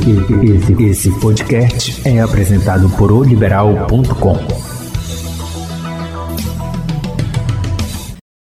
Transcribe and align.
Esse, 0.00 0.82
esse 0.82 1.10
podcast 1.20 2.08
é 2.08 2.20
apresentado 2.20 2.88
por 2.90 3.10
oliberal.com. 3.10 4.36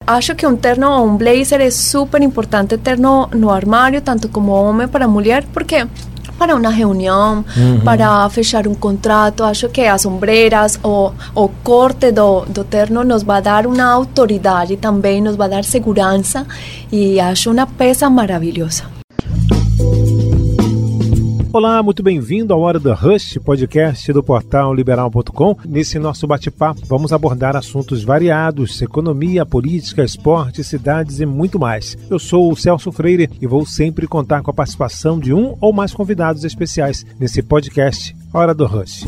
Acho 0.06 0.34
que 0.34 0.46
um 0.46 0.56
terno 0.56 0.90
ou 0.90 1.06
um 1.06 1.16
blazer 1.16 1.60
é 1.60 1.70
super 1.70 2.22
importante 2.22 2.76
ter 2.78 2.98
no, 2.98 3.26
no 3.28 3.50
armário, 3.50 4.00
tanto 4.00 4.28
como 4.28 4.52
homem 4.52 4.88
para 4.88 5.06
mulher, 5.06 5.44
porque 5.52 5.86
para 6.38 6.56
uma 6.56 6.70
reunião, 6.70 7.44
uhum. 7.56 7.80
para 7.80 8.28
fechar 8.30 8.66
um 8.66 8.74
contrato. 8.74 9.44
Acho 9.44 9.68
que 9.68 9.82
as 9.82 10.06
ombreiras, 10.06 10.80
o, 10.82 11.12
o 11.34 11.48
corte 11.62 12.10
do, 12.10 12.46
do 12.46 12.64
terno 12.64 13.04
nos 13.04 13.22
vai 13.22 13.42
dar 13.42 13.66
uma 13.66 13.84
autoridade 13.84 14.76
também, 14.76 15.20
nos 15.20 15.36
vai 15.36 15.48
dar 15.48 15.64
segurança 15.64 16.46
e 16.90 17.20
acho 17.20 17.50
uma 17.50 17.66
peça 17.66 18.08
maravilhosa. 18.08 18.99
Olá, 21.52 21.82
muito 21.82 22.00
bem-vindo 22.00 22.54
ao 22.54 22.60
Hora 22.60 22.78
do 22.78 22.92
Rush, 22.94 23.36
podcast 23.44 24.12
do 24.12 24.22
portal 24.22 24.72
liberal.com. 24.72 25.56
Nesse 25.66 25.98
nosso 25.98 26.24
bate-papo, 26.24 26.82
vamos 26.86 27.12
abordar 27.12 27.56
assuntos 27.56 28.04
variados: 28.04 28.80
economia, 28.80 29.44
política, 29.44 30.04
esporte, 30.04 30.62
cidades 30.62 31.18
e 31.18 31.26
muito 31.26 31.58
mais. 31.58 31.98
Eu 32.08 32.20
sou 32.20 32.52
o 32.52 32.56
Celso 32.56 32.92
Freire 32.92 33.28
e 33.40 33.48
vou 33.48 33.66
sempre 33.66 34.06
contar 34.06 34.42
com 34.42 34.50
a 34.52 34.54
participação 34.54 35.18
de 35.18 35.34
um 35.34 35.56
ou 35.60 35.72
mais 35.72 35.92
convidados 35.92 36.44
especiais 36.44 37.04
nesse 37.18 37.42
podcast 37.42 38.14
Hora 38.32 38.54
do 38.54 38.64
Rush. 38.64 39.04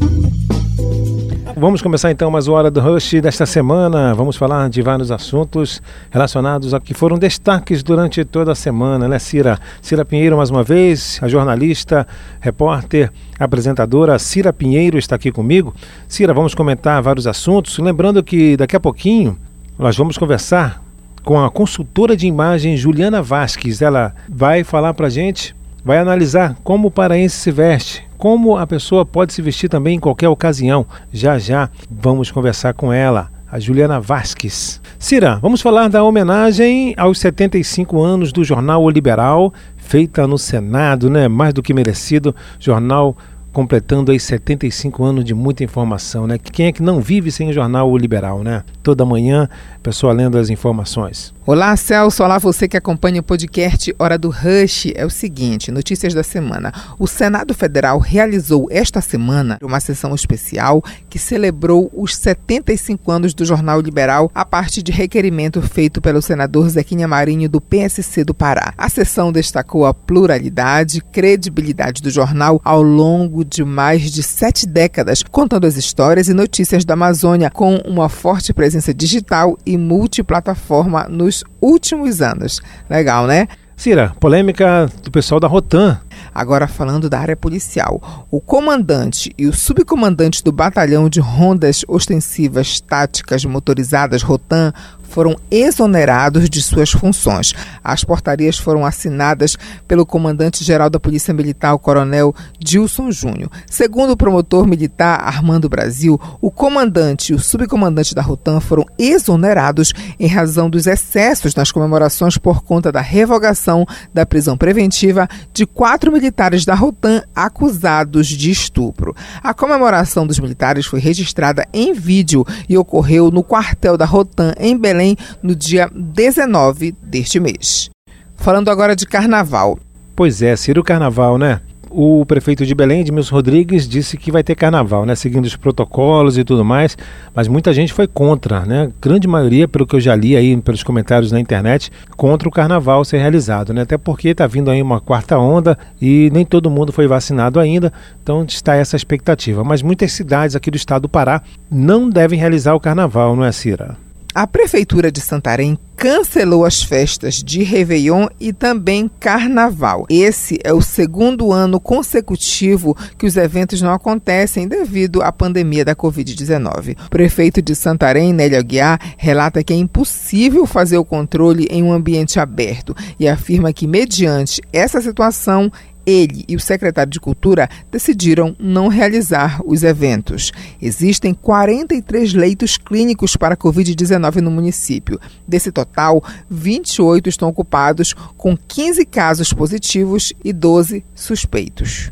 Vamos 1.62 1.80
começar 1.80 2.10
então 2.10 2.28
mais 2.28 2.48
uma 2.48 2.58
hora 2.58 2.72
do 2.72 2.80
Rush 2.80 3.20
desta 3.20 3.46
semana. 3.46 4.12
Vamos 4.16 4.34
falar 4.34 4.68
de 4.68 4.82
vários 4.82 5.12
assuntos 5.12 5.80
relacionados 6.10 6.74
a 6.74 6.80
que 6.80 6.92
foram 6.92 7.16
destaques 7.16 7.84
durante 7.84 8.24
toda 8.24 8.50
a 8.50 8.54
semana, 8.56 9.06
né, 9.06 9.16
Cira? 9.20 9.60
Cira 9.80 10.04
Pinheiro, 10.04 10.36
mais 10.36 10.50
uma 10.50 10.64
vez, 10.64 11.20
a 11.22 11.28
jornalista, 11.28 12.04
repórter, 12.40 13.12
apresentadora 13.38 14.18
Cira 14.18 14.52
Pinheiro 14.52 14.98
está 14.98 15.14
aqui 15.14 15.30
comigo. 15.30 15.72
Cira, 16.08 16.34
vamos 16.34 16.52
comentar 16.52 17.00
vários 17.00 17.28
assuntos. 17.28 17.78
Lembrando 17.78 18.24
que 18.24 18.56
daqui 18.56 18.74
a 18.74 18.80
pouquinho 18.80 19.38
nós 19.78 19.96
vamos 19.96 20.18
conversar 20.18 20.82
com 21.22 21.38
a 21.38 21.48
consultora 21.48 22.16
de 22.16 22.26
imagem 22.26 22.76
Juliana 22.76 23.22
Vasques. 23.22 23.80
Ela 23.80 24.12
vai 24.28 24.64
falar 24.64 24.94
para 24.94 25.08
gente, 25.08 25.54
vai 25.84 25.98
analisar 25.98 26.56
como 26.62 26.88
o 26.88 26.90
paraense 26.90 27.36
se 27.36 27.50
veste, 27.50 28.06
como 28.16 28.56
a 28.56 28.66
pessoa 28.66 29.04
pode 29.04 29.32
se 29.32 29.42
vestir 29.42 29.68
também 29.68 29.96
em 29.96 30.00
qualquer 30.00 30.28
ocasião. 30.28 30.86
Já 31.12 31.38
já 31.38 31.68
vamos 31.90 32.30
conversar 32.30 32.74
com 32.74 32.92
ela, 32.92 33.30
a 33.50 33.58
Juliana 33.58 34.00
Vasques. 34.00 34.80
Cira, 34.98 35.38
vamos 35.42 35.60
falar 35.60 35.88
da 35.88 36.02
homenagem 36.02 36.94
aos 36.96 37.18
75 37.18 38.00
anos 38.00 38.32
do 38.32 38.44
jornal 38.44 38.82
O 38.82 38.88
Liberal, 38.88 39.52
feita 39.76 40.26
no 40.26 40.38
Senado, 40.38 41.10
né? 41.10 41.28
Mais 41.28 41.52
do 41.52 41.62
que 41.62 41.74
merecido. 41.74 42.34
Jornal 42.58 43.16
completando 43.52 44.10
aí 44.10 44.18
75 44.18 45.04
anos 45.04 45.24
de 45.24 45.34
muita 45.34 45.62
informação, 45.62 46.26
né? 46.26 46.38
Quem 46.38 46.66
é 46.66 46.72
que 46.72 46.82
não 46.82 47.00
vive 47.00 47.30
sem 47.30 47.50
o 47.50 47.52
jornal 47.52 47.90
O 47.90 47.98
Liberal, 47.98 48.42
né? 48.42 48.64
Toda 48.82 49.04
manhã, 49.04 49.48
pessoa 49.82 50.12
lendo 50.12 50.38
as 50.38 50.48
informações. 50.48 51.34
Olá, 51.44 51.76
Celso. 51.76 52.22
Olá, 52.22 52.38
você 52.38 52.68
que 52.68 52.76
acompanha 52.76 53.20
o 53.20 53.24
podcast 53.24 53.92
Hora 53.98 54.16
do 54.16 54.30
Rush. 54.30 54.92
É 54.94 55.04
o 55.04 55.10
seguinte, 55.10 55.72
notícias 55.72 56.14
da 56.14 56.22
semana. 56.22 56.72
O 57.00 57.08
Senado 57.08 57.52
Federal 57.52 57.98
realizou 57.98 58.68
esta 58.70 59.00
semana 59.00 59.58
uma 59.60 59.80
sessão 59.80 60.14
especial 60.14 60.82
que 61.10 61.18
celebrou 61.18 61.90
os 61.92 62.14
75 62.16 63.10
anos 63.10 63.34
do 63.34 63.44
Jornal 63.44 63.80
Liberal 63.80 64.30
a 64.32 64.44
partir 64.44 64.84
de 64.84 64.92
requerimento 64.92 65.60
feito 65.60 66.00
pelo 66.00 66.22
senador 66.22 66.68
Zequinha 66.68 67.08
Marinho 67.08 67.48
do 67.48 67.60
PSC 67.60 68.22
do 68.22 68.32
Pará. 68.32 68.72
A 68.78 68.88
sessão 68.88 69.32
destacou 69.32 69.84
a 69.84 69.92
pluralidade, 69.92 71.02
credibilidade 71.10 72.00
do 72.00 72.10
jornal 72.10 72.60
ao 72.64 72.82
longo 72.82 73.41
de 73.44 73.64
mais 73.64 74.10
de 74.10 74.22
sete 74.22 74.66
décadas, 74.66 75.22
contando 75.22 75.66
as 75.66 75.76
histórias 75.76 76.28
e 76.28 76.34
notícias 76.34 76.84
da 76.84 76.94
Amazônia, 76.94 77.50
com 77.50 77.76
uma 77.78 78.08
forte 78.08 78.52
presença 78.52 78.92
digital 78.92 79.58
e 79.64 79.76
multiplataforma 79.76 81.06
nos 81.08 81.44
últimos 81.60 82.20
anos. 82.20 82.60
Legal, 82.88 83.26
né? 83.26 83.48
Cira, 83.76 84.14
polêmica 84.20 84.88
do 85.02 85.10
pessoal 85.10 85.40
da 85.40 85.48
Rotan. 85.48 86.00
Agora 86.32 86.68
falando 86.68 87.10
da 87.10 87.18
área 87.18 87.36
policial, 87.36 88.26
o 88.30 88.40
comandante 88.40 89.32
e 89.36 89.46
o 89.46 89.52
subcomandante 89.52 90.42
do 90.44 90.52
batalhão 90.52 91.08
de 91.08 91.20
rondas 91.20 91.84
ostensivas 91.88 92.80
táticas 92.80 93.44
motorizadas 93.44 94.22
Rotan 94.22 94.72
foram 95.12 95.36
exonerados 95.50 96.48
de 96.48 96.62
suas 96.62 96.90
funções. 96.90 97.52
As 97.84 98.02
portarias 98.02 98.56
foram 98.56 98.86
assinadas 98.86 99.56
pelo 99.86 100.06
comandante-geral 100.06 100.88
da 100.88 100.98
Polícia 100.98 101.34
Militar, 101.34 101.74
o 101.74 101.78
coronel 101.78 102.34
Dilson 102.58 103.10
Júnior. 103.10 103.50
Segundo 103.70 104.12
o 104.12 104.16
promotor 104.16 104.66
militar 104.66 105.20
Armando 105.20 105.68
Brasil, 105.68 106.18
o 106.40 106.50
comandante 106.50 107.32
e 107.32 107.34
o 107.34 107.38
subcomandante 107.38 108.14
da 108.14 108.22
Rotan 108.22 108.58
foram 108.58 108.86
exonerados 108.98 109.92
em 110.18 110.26
razão 110.26 110.70
dos 110.70 110.86
excessos 110.86 111.54
nas 111.54 111.70
comemorações 111.70 112.38
por 112.38 112.62
conta 112.62 112.90
da 112.90 113.02
revogação 113.02 113.86
da 114.14 114.24
prisão 114.24 114.56
preventiva 114.56 115.28
de 115.52 115.66
quatro 115.66 116.10
militares 116.10 116.64
da 116.64 116.74
Rotan 116.74 117.22
acusados 117.34 118.28
de 118.28 118.50
estupro. 118.50 119.14
A 119.42 119.52
comemoração 119.52 120.26
dos 120.26 120.38
militares 120.38 120.86
foi 120.86 121.00
registrada 121.00 121.66
em 121.72 121.92
vídeo 121.92 122.46
e 122.66 122.78
ocorreu 122.78 123.30
no 123.30 123.42
quartel 123.42 123.98
da 123.98 124.06
Rotan 124.06 124.54
em 124.58 124.76
Belém 124.76 125.01
Belém 125.02 125.16
no 125.42 125.54
dia 125.54 125.90
19 125.92 126.92
deste 127.02 127.40
mês. 127.40 127.90
Falando 128.36 128.70
agora 128.70 128.94
de 128.94 129.06
carnaval. 129.06 129.78
Pois 130.14 130.42
é, 130.42 130.54
Ciro 130.56 130.84
Carnaval, 130.84 131.38
né? 131.38 131.60
o 131.94 132.24
prefeito 132.24 132.64
de 132.64 132.74
Belém, 132.74 133.02
Edmilson 133.02 133.34
Rodrigues, 133.34 133.86
disse 133.86 134.16
que 134.16 134.32
vai 134.32 134.42
ter 134.42 134.54
carnaval, 134.54 135.04
né? 135.04 135.14
Seguindo 135.14 135.44
os 135.44 135.56
protocolos 135.56 136.38
e 136.38 136.44
tudo 136.44 136.64
mais, 136.64 136.96
mas 137.34 137.46
muita 137.48 137.70
gente 137.74 137.92
foi 137.92 138.06
contra, 138.06 138.64
né? 138.64 138.90
Grande 138.98 139.28
maioria, 139.28 139.68
pelo 139.68 139.86
que 139.86 139.94
eu 139.94 140.00
já 140.00 140.16
li 140.16 140.34
aí 140.34 140.56
pelos 140.56 140.82
comentários 140.82 141.30
na 141.30 141.38
internet, 141.38 141.92
contra 142.16 142.48
o 142.48 142.50
carnaval 142.50 143.04
ser 143.04 143.18
realizado, 143.18 143.74
né? 143.74 143.82
Até 143.82 143.98
porque 143.98 144.28
está 144.28 144.46
vindo 144.46 144.70
aí 144.70 144.80
uma 144.80 145.02
quarta 145.02 145.38
onda 145.38 145.76
e 146.00 146.30
nem 146.32 146.46
todo 146.46 146.70
mundo 146.70 146.92
foi 146.92 147.06
vacinado 147.06 147.60
ainda, 147.60 147.92
então 148.22 148.42
está 148.42 148.74
essa 148.74 148.96
expectativa. 148.96 149.62
Mas 149.62 149.82
muitas 149.82 150.12
cidades 150.12 150.56
aqui 150.56 150.70
do 150.70 150.78
estado 150.78 151.02
do 151.02 151.08
Pará 151.10 151.42
não 151.70 152.08
devem 152.08 152.38
realizar 152.38 152.72
o 152.72 152.80
carnaval, 152.80 153.36
não 153.36 153.44
é, 153.44 153.52
Cira? 153.52 153.98
A 154.34 154.46
Prefeitura 154.46 155.12
de 155.12 155.20
Santarém 155.20 155.78
cancelou 155.94 156.64
as 156.64 156.82
festas 156.82 157.34
de 157.34 157.62
Réveillon 157.62 158.28
e 158.40 158.50
também 158.50 159.10
Carnaval. 159.20 160.06
Esse 160.08 160.58
é 160.64 160.72
o 160.72 160.80
segundo 160.80 161.52
ano 161.52 161.78
consecutivo 161.78 162.96
que 163.18 163.26
os 163.26 163.36
eventos 163.36 163.82
não 163.82 163.92
acontecem 163.92 164.66
devido 164.66 165.22
à 165.22 165.30
pandemia 165.30 165.84
da 165.84 165.94
Covid-19. 165.94 166.96
O 167.06 167.10
prefeito 167.10 167.60
de 167.60 167.74
Santarém, 167.74 168.32
Nélio 168.32 168.58
Aguiar, 168.58 168.98
relata 169.18 169.62
que 169.62 169.74
é 169.74 169.76
impossível 169.76 170.64
fazer 170.64 170.96
o 170.96 171.04
controle 171.04 171.68
em 171.70 171.82
um 171.82 171.92
ambiente 171.92 172.40
aberto 172.40 172.96
e 173.20 173.28
afirma 173.28 173.70
que, 173.70 173.86
mediante 173.86 174.62
essa 174.72 174.98
situação, 175.00 175.70
ele 176.06 176.44
e 176.48 176.56
o 176.56 176.60
secretário 176.60 177.10
de 177.10 177.20
Cultura 177.20 177.68
decidiram 177.90 178.56
não 178.58 178.88
realizar 178.88 179.60
os 179.64 179.82
eventos. 179.82 180.52
Existem 180.80 181.34
43 181.34 182.34
leitos 182.34 182.76
clínicos 182.76 183.36
para 183.36 183.56
Covid-19 183.56 184.36
no 184.36 184.50
município. 184.50 185.20
Desse 185.46 185.70
total, 185.70 186.22
28 186.50 187.28
estão 187.28 187.48
ocupados, 187.48 188.14
com 188.36 188.56
15 188.56 189.04
casos 189.06 189.52
positivos 189.52 190.32
e 190.44 190.52
12 190.52 191.04
suspeitos. 191.14 192.10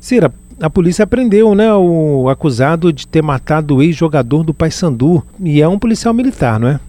Cira, 0.00 0.32
a 0.60 0.70
polícia 0.70 1.06
prendeu 1.06 1.54
né, 1.54 1.72
o 1.74 2.28
acusado 2.28 2.92
de 2.92 3.06
ter 3.06 3.22
matado 3.22 3.76
o 3.76 3.82
ex-jogador 3.82 4.44
do 4.44 4.54
Paysandu. 4.54 5.22
E 5.40 5.60
é 5.60 5.68
um 5.68 5.78
policial 5.78 6.14
militar, 6.14 6.60
não 6.60 6.68
é? 6.68 6.80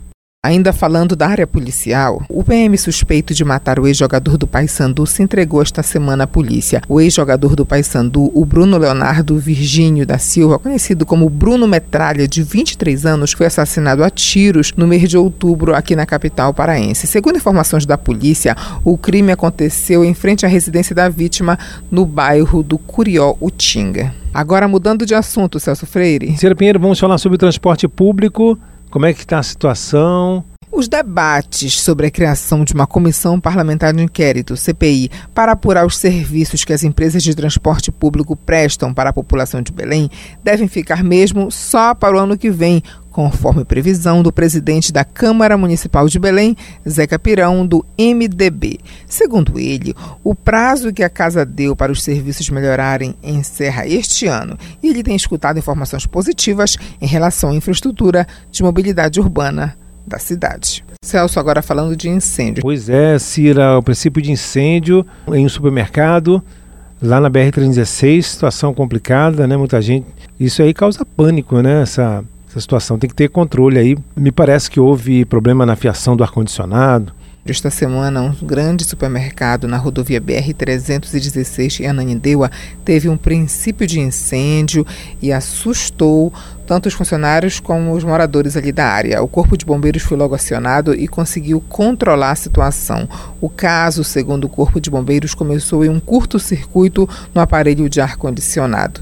Ainda 0.46 0.72
falando 0.72 1.16
da 1.16 1.28
área 1.28 1.48
policial, 1.48 2.24
o 2.30 2.44
PM 2.44 2.78
suspeito 2.78 3.34
de 3.34 3.44
matar 3.44 3.80
o 3.80 3.88
ex-jogador 3.88 4.38
do 4.38 4.46
Paysandu 4.46 5.04
se 5.08 5.24
entregou 5.24 5.60
esta 5.60 5.82
semana 5.82 6.26
à 6.26 6.28
polícia. 6.28 6.84
O 6.88 7.02
ex-jogador 7.02 7.56
do 7.56 7.66
Paysandu, 7.66 8.30
o 8.32 8.46
Bruno 8.46 8.78
Leonardo 8.78 9.40
Virgínio 9.40 10.06
da 10.06 10.20
Silva, 10.20 10.60
conhecido 10.60 11.04
como 11.04 11.32
Bruno 11.32 11.68
Metralha, 11.68 12.28
de 12.28 12.44
23 12.44 13.08
anos, 13.08 13.32
foi 13.32 13.48
assassinado 13.48 14.04
a 14.04 14.10
tiros 14.12 14.72
no 14.78 14.86
mês 14.86 15.10
de 15.10 15.18
outubro 15.18 15.74
aqui 15.74 15.96
na 15.96 16.06
capital 16.06 16.54
paraense. 16.54 17.08
Segundo 17.08 17.38
informações 17.38 17.84
da 17.84 17.98
polícia, 17.98 18.56
o 18.84 19.00
crime 19.00 19.32
aconteceu 19.32 20.06
em 20.06 20.14
frente 20.14 20.46
à 20.46 20.48
residência 20.48 20.94
da 20.94 21.10
vítima 21.10 21.58
no 21.90 22.06
bairro 22.06 22.62
do 22.62 22.78
Curió, 22.78 23.36
Utinga. 23.42 24.14
Agora 24.32 24.68
mudando 24.68 25.08
de 25.08 25.16
assunto, 25.16 25.60
Celso 25.60 25.88
Freire. 25.88 26.38
Senhora 26.38 26.56
Pinheiro, 26.56 26.80
vamos 26.80 27.00
falar 27.00 27.18
sobre 27.18 27.38
o 27.38 27.40
transporte 27.40 27.88
público. 27.88 28.60
Como 28.96 29.06
é 29.06 29.14
que 29.14 29.24
está 29.24 29.40
a 29.40 29.44
situação? 29.44 30.42
Os 30.78 30.90
debates 30.90 31.80
sobre 31.80 32.08
a 32.08 32.12
criação 32.12 32.66
de 32.66 32.74
uma 32.74 32.86
comissão 32.86 33.40
parlamentar 33.40 33.94
de 33.94 34.04
inquérito, 34.04 34.58
CPI, 34.58 35.10
para 35.34 35.54
apurar 35.54 35.86
os 35.86 35.98
serviços 35.98 36.66
que 36.66 36.74
as 36.74 36.84
empresas 36.84 37.24
de 37.24 37.34
transporte 37.34 37.94
público 37.94 38.36
prestam 38.36 38.94
para 38.94 39.10
a 39.10 39.14
população 39.14 39.62
de 39.62 39.72
Belém 39.72 40.10
devem 40.44 40.68
ficar 40.68 41.02
mesmo 41.02 41.50
só 41.50 41.96
para 41.96 42.18
o 42.18 42.20
ano 42.20 42.38
que 42.38 42.52
vem, 42.52 42.84
conforme 43.10 43.64
previsão 43.64 44.22
do 44.22 44.34
presidente 44.34 44.92
da 44.92 45.06
Câmara 45.06 45.58
Municipal 45.58 46.10
de 46.10 46.20
Belém, 46.20 46.58
Zeca 46.86 47.18
Pirão, 47.18 47.66
do 47.66 47.86
MDB. 47.98 48.78
Segundo 49.08 49.58
ele, 49.58 49.96
o 50.26 50.36
prazo 50.36 50.92
que 50.92 51.04
a 51.04 51.10
casa 51.10 51.46
deu 51.46 51.74
para 51.74 51.94
os 51.94 52.04
serviços 52.04 52.50
melhorarem 52.50 53.16
encerra 53.24 53.88
este 53.88 54.28
ano 54.28 54.58
e 54.84 54.90
ele 54.90 55.04
tem 55.04 55.16
escutado 55.16 55.58
informações 55.58 56.06
positivas 56.06 56.76
em 57.00 57.08
relação 57.08 57.52
à 57.52 57.56
infraestrutura 57.56 58.28
de 58.52 58.62
mobilidade 58.62 59.22
urbana 59.22 59.78
da 60.06 60.20
cidade. 60.20 60.84
Celso, 61.04 61.40
agora 61.40 61.62
falando 61.62 61.96
de 61.96 62.10
incêndio. 62.10 62.62
Pois 62.62 62.90
é, 62.90 63.18
Cira, 63.20 63.78
o 63.78 63.84
princípio 63.84 64.22
de 64.22 64.32
incêndio 64.32 65.06
em 65.28 65.46
um 65.46 65.50
supermercado 65.50 66.44
lá 67.02 67.20
na 67.20 67.30
BR-316, 67.30 68.22
situação 68.22 68.74
complicada, 68.74 69.48
né? 69.48 69.56
Muita 69.58 69.82
gente. 69.82 70.08
Isso 70.40 70.62
aí 70.62 70.74
causa 70.74 71.06
pânico, 71.06 71.62
né? 71.62 71.82
Essa, 71.82 72.24
essa 72.50 72.60
situação 72.60 72.98
tem 72.98 73.10
que 73.10 73.16
ter 73.16 73.30
controle 73.30 73.78
aí. 73.78 73.98
Me 74.16 74.32
parece 74.32 74.70
que 74.70 74.80
houve 74.80 75.26
problema 75.26 75.66
na 75.66 75.76
fiação 75.76 76.16
do 76.16 76.24
ar-condicionado. 76.24 77.14
Esta 77.48 77.70
semana, 77.70 78.24
um 78.24 78.34
grande 78.34 78.84
supermercado 78.84 79.68
na 79.68 79.78
rodovia 79.78 80.20
BR-316 80.20 81.82
em 81.82 81.86
Ananindeua 81.86 82.50
teve 82.84 83.08
um 83.08 83.16
princípio 83.16 83.86
de 83.86 84.00
incêndio 84.00 84.84
e 85.22 85.32
assustou 85.32 86.34
tanto 86.66 86.88
os 86.88 86.96
funcionários 86.96 87.60
como 87.60 87.94
os 87.94 88.04
moradores 88.04 88.58
ali 88.58 88.72
da 88.72 88.88
área. 88.88 89.22
O 89.22 89.28
Corpo 89.28 89.56
de 89.56 89.64
Bombeiros 89.64 90.02
foi 90.02 90.18
logo 90.18 90.34
acionado 90.34 90.96
e 90.96 91.08
conseguiu 91.08 91.62
controlar 91.70 92.32
a 92.32 92.36
situação. 92.36 93.08
O 93.40 93.48
caso, 93.48 94.04
segundo 94.04 94.46
o 94.46 94.50
Corpo 94.50 94.82
de 94.82 94.90
Bombeiros, 94.90 95.36
começou 95.36 95.86
em 95.86 95.90
um 95.90 96.00
curto-circuito 96.00 97.08
no 97.32 97.42
aparelho 97.42 97.88
de 97.88 98.02
ar-condicionado. 98.02 99.02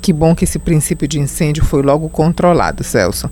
Que 0.00 0.10
bom 0.10 0.34
que 0.34 0.44
esse 0.44 0.58
princípio 0.58 1.06
de 1.06 1.20
incêndio 1.20 1.62
foi 1.62 1.82
logo 1.82 2.08
controlado, 2.08 2.82
Celso 2.82 3.30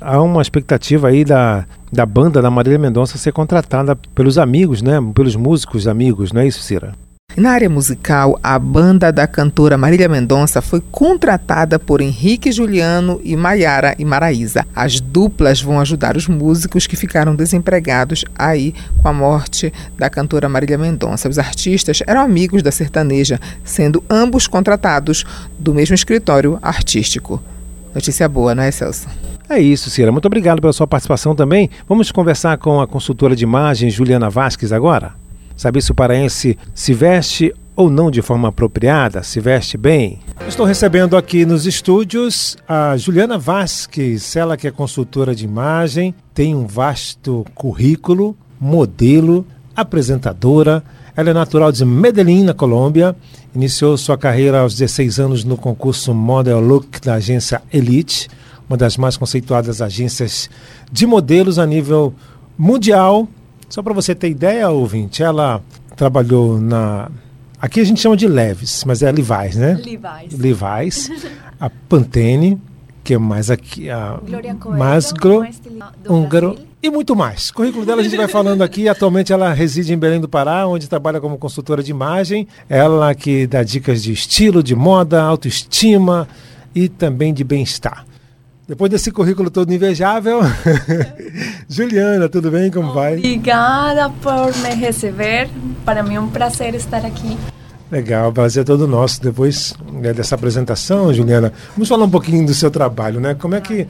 há 0.00 0.20
uma 0.20 0.42
expectativa 0.42 1.08
aí 1.08 1.24
da, 1.24 1.66
da 1.92 2.04
banda 2.04 2.42
da 2.42 2.50
Marília 2.50 2.78
Mendonça 2.78 3.18
ser 3.18 3.32
contratada 3.32 3.96
pelos 4.14 4.38
amigos, 4.38 4.82
né? 4.82 4.98
Pelos 5.14 5.36
músicos 5.36 5.86
amigos, 5.86 6.32
não 6.32 6.40
é 6.40 6.46
isso, 6.46 6.62
Cira? 6.62 6.92
Na 7.36 7.50
área 7.50 7.68
musical, 7.68 8.40
a 8.42 8.58
banda 8.58 9.12
da 9.12 9.26
cantora 9.26 9.76
Marília 9.76 10.08
Mendonça 10.08 10.62
foi 10.62 10.80
contratada 10.90 11.78
por 11.78 12.00
Henrique 12.00 12.50
Juliano 12.50 13.20
e 13.22 13.36
Maiara 13.36 13.94
e 13.98 14.06
Maraísa. 14.06 14.66
As 14.74 15.00
duplas 15.00 15.60
vão 15.60 15.78
ajudar 15.78 16.16
os 16.16 16.26
músicos 16.26 16.86
que 16.86 16.96
ficaram 16.96 17.36
desempregados 17.36 18.24
aí 18.34 18.74
com 19.02 19.08
a 19.08 19.12
morte 19.12 19.70
da 19.98 20.08
cantora 20.08 20.48
Marília 20.48 20.78
Mendonça. 20.78 21.28
Os 21.28 21.38
artistas 21.38 22.02
eram 22.06 22.22
amigos 22.22 22.62
da 22.62 22.72
sertaneja, 22.72 23.38
sendo 23.62 24.02
ambos 24.08 24.46
contratados 24.46 25.22
do 25.58 25.74
mesmo 25.74 25.94
escritório 25.94 26.58
artístico. 26.62 27.42
Notícia 27.96 28.28
boa, 28.28 28.54
não 28.54 28.62
é, 28.62 28.70
Celso? 28.70 29.08
É 29.48 29.58
isso, 29.58 29.88
Cira. 29.88 30.12
Muito 30.12 30.26
obrigado 30.26 30.60
pela 30.60 30.72
sua 30.74 30.86
participação 30.86 31.34
também. 31.34 31.70
Vamos 31.88 32.12
conversar 32.12 32.58
com 32.58 32.78
a 32.78 32.86
consultora 32.86 33.34
de 33.34 33.42
imagem 33.42 33.88
Juliana 33.88 34.28
Vasques 34.28 34.70
agora? 34.70 35.14
Saber 35.56 35.80
se 35.80 35.92
o 35.92 35.94
paraense 35.94 36.58
se 36.74 36.92
veste 36.92 37.54
ou 37.74 37.88
não 37.88 38.10
de 38.10 38.20
forma 38.20 38.48
apropriada, 38.48 39.22
se 39.22 39.40
veste 39.40 39.78
bem. 39.78 40.18
Estou 40.46 40.66
recebendo 40.66 41.16
aqui 41.16 41.46
nos 41.46 41.66
estúdios 41.66 42.58
a 42.68 42.98
Juliana 42.98 43.38
Vasques, 43.38 44.36
ela 44.36 44.58
que 44.58 44.68
é 44.68 44.70
consultora 44.70 45.34
de 45.34 45.46
imagem, 45.46 46.14
tem 46.34 46.54
um 46.54 46.66
vasto 46.66 47.46
currículo, 47.54 48.36
modelo, 48.60 49.46
apresentadora. 49.74 50.84
Ela 51.16 51.30
é 51.30 51.32
natural 51.32 51.72
de 51.72 51.84
Medellín, 51.84 52.44
na 52.44 52.52
Colômbia. 52.52 53.16
Iniciou 53.54 53.96
sua 53.96 54.18
carreira 54.18 54.60
aos 54.60 54.74
16 54.76 55.18
anos 55.18 55.44
no 55.44 55.56
concurso 55.56 56.12
Model 56.12 56.60
Look 56.60 57.00
da 57.00 57.14
agência 57.14 57.62
Elite 57.72 58.28
uma 58.68 58.76
das 58.76 58.96
mais 58.96 59.16
conceituadas 59.16 59.80
agências 59.80 60.50
de 60.90 61.06
modelos 61.06 61.58
a 61.58 61.66
nível 61.66 62.12
mundial. 62.58 63.28
Só 63.68 63.82
para 63.82 63.92
você 63.92 64.14
ter 64.14 64.28
ideia, 64.28 64.68
ouvinte, 64.68 65.22
ela 65.22 65.62
trabalhou 65.96 66.60
na. 66.60 67.10
Aqui 67.60 67.80
a 67.80 67.84
gente 67.84 68.00
chama 68.00 68.16
de 68.16 68.28
Leves, 68.28 68.84
mas 68.84 69.02
é 69.02 69.10
Levi's, 69.10 69.56
né? 69.56 69.74
Levi's. 69.74 70.38
Levi's, 70.38 71.10
a 71.58 71.70
Pantene, 71.70 72.60
que 73.02 73.14
é 73.14 73.18
mais 73.18 73.50
aqui, 73.50 73.88
a 73.88 74.20
Masgro, 74.76 75.46
Húngaro 76.08 76.56
e 76.86 76.90
muito 76.90 77.14
mais. 77.14 77.50
O 77.50 77.54
currículo 77.54 77.84
dela 77.84 78.00
a 78.00 78.04
gente 78.04 78.16
vai 78.16 78.28
falando 78.28 78.62
aqui. 78.62 78.88
Atualmente 78.88 79.32
ela 79.32 79.52
reside 79.52 79.92
em 79.92 79.98
Belém 79.98 80.20
do 80.20 80.28
Pará, 80.28 80.66
onde 80.66 80.88
trabalha 80.88 81.20
como 81.20 81.36
consultora 81.36 81.82
de 81.82 81.90
imagem. 81.90 82.46
Ela 82.68 83.14
que 83.14 83.46
dá 83.46 83.62
dicas 83.62 84.02
de 84.02 84.12
estilo, 84.12 84.62
de 84.62 84.74
moda, 84.74 85.22
autoestima 85.22 86.28
e 86.74 86.88
também 86.88 87.34
de 87.34 87.44
bem-estar. 87.44 88.04
Depois 88.68 88.90
desse 88.90 89.12
currículo 89.12 89.48
todo 89.48 89.72
invejável, 89.72 90.40
Juliana, 91.68 92.28
tudo 92.28 92.50
bem? 92.50 92.68
Como 92.68 92.92
vai? 92.92 93.16
Obrigada 93.16 94.10
por 94.10 94.56
me 94.56 94.74
receber. 94.74 95.48
Para 95.84 96.02
mim 96.02 96.16
é 96.16 96.20
um 96.20 96.28
prazer 96.28 96.74
estar 96.74 97.04
aqui. 97.04 97.36
Legal, 97.90 98.32
prazer 98.32 98.62
é 98.62 98.64
todo 98.64 98.88
nosso. 98.88 99.22
Depois 99.22 99.72
né, 99.92 100.12
dessa 100.12 100.34
apresentação, 100.34 101.14
Juliana, 101.14 101.52
vamos 101.74 101.88
falar 101.88 102.04
um 102.04 102.10
pouquinho 102.10 102.44
do 102.44 102.54
seu 102.54 102.68
trabalho, 102.68 103.20
né? 103.20 103.34
Como 103.34 103.54
é 103.54 103.60
que 103.60 103.86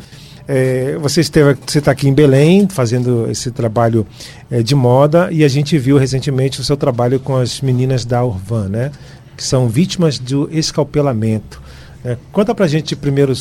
é, 0.49 0.97
você 1.01 1.21
esteve, 1.21 1.59
você 1.67 1.79
está 1.79 1.91
aqui 1.91 2.09
em 2.09 2.13
Belém 2.13 2.69
fazendo 2.69 3.29
esse 3.31 3.51
trabalho 3.51 4.07
é, 4.51 4.63
de 4.63 4.75
moda 4.75 5.29
e 5.33 5.45
a 5.45 5.49
gente 5.49 5.77
viu 5.79 5.99
recentemente 5.99 6.61
o 6.61 6.65
seu 6.65 6.77
trabalho 6.77 7.19
com 7.19 7.37
as 7.37 7.61
meninas 7.61 8.05
da 8.05 8.25
Urvan, 8.25 8.69
né? 8.69 8.93
Que 9.37 9.43
são 9.43 9.69
vítimas 9.69 10.19
do 10.19 10.49
escalpelamento. 10.53 11.61
É, 12.05 12.17
conta 12.31 12.55
pra 12.55 12.69
gente 12.69 12.95
primeiro 12.95 13.33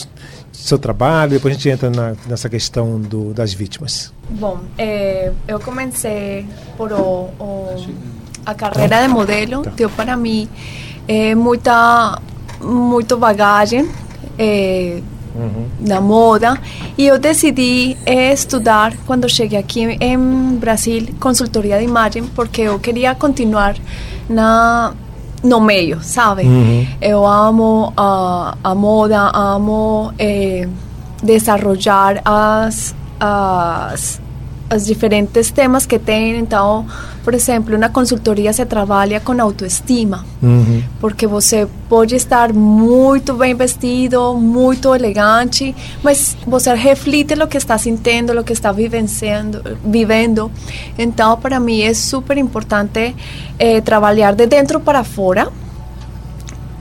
seu 0.52 0.80
trabalho, 0.80 1.32
depois 1.32 1.54
a 1.54 1.58
gente 1.58 1.70
entra 1.70 1.90
na, 1.90 2.16
nessa 2.26 2.50
questão 2.50 3.00
do, 3.00 3.34
das 3.34 3.54
vítimas. 3.54 4.12
Bom, 4.30 4.60
é, 4.78 5.32
eu 5.48 5.60
comecei 5.60 6.48
por 6.76 6.92
o, 6.92 7.30
o, 7.40 7.86
a 8.46 8.56
carreira 8.56 9.04
de 9.04 9.08
modelo, 9.08 9.62
tá. 9.62 9.70
deu 9.70 9.90
para 9.90 10.18
mim 10.18 10.50
é, 11.08 11.36
muita, 11.36 12.20
muito 12.60 13.16
bagagem 13.18 13.88
é, 14.38 15.02
uhum. 15.36 15.68
na 15.80 16.02
moda 16.02 16.58
e 16.98 17.06
eu 17.06 17.20
decidi 17.20 17.98
estudar 18.06 18.94
quando 19.06 19.30
cheguei 19.30 19.60
aqui 19.60 19.98
em 20.00 20.56
Brasil 20.56 21.08
consultoria 21.20 21.78
de 21.78 21.84
imagem 21.84 22.24
porque 22.24 22.62
eu 22.62 22.80
queria 22.80 23.14
continuar 23.14 23.76
na 24.30 24.94
no 25.44 25.62
meio, 25.62 26.00
sabe? 26.02 26.42
Uhum. 26.42 26.88
Eu 27.00 27.26
amo 27.26 27.94
a, 27.96 28.58
a 28.64 28.74
moda, 28.74 29.30
amo 29.34 30.12
eh, 30.18 30.68
desarrollar 31.22 32.22
as, 32.26 32.96
as, 33.20 34.22
as 34.70 34.86
diferentes 34.86 35.52
temas 35.52 35.86
que 35.86 36.00
tem. 36.00 36.38
Então, 36.38 36.86
por 37.24 37.34
exemplo, 37.34 37.78
na 37.78 37.90
consultoria 37.90 38.52
se 38.54 38.66
trabalha 38.66 39.20
com 39.20 39.40
autoestima, 39.42 40.26
uhum. 40.42 40.84
porque 41.00 41.28
você 41.28 41.68
pode 41.90 42.16
estar 42.16 42.54
muito 42.54 43.34
bem 43.34 43.56
vestido, 43.56 44.36
muito 44.36 44.94
elegante, 44.94 45.76
mas 46.04 46.38
você 46.46 46.74
reflete 46.74 47.34
o 47.34 47.48
que 47.48 47.58
está 47.58 47.78
sentindo, 47.78 48.40
o 48.40 48.44
que 48.44 48.54
está 48.54 48.72
vivenciando, 48.72 49.78
vivendo. 49.84 50.52
Então, 50.98 51.38
para 51.38 51.60
mim 51.60 51.82
é 51.82 51.94
super 51.94 52.38
importante 52.38 53.16
eh, 53.58 53.82
trabalhar 53.82 54.34
de 54.34 54.46
dentro 54.46 54.80
para 54.80 55.04
fora 55.04 55.52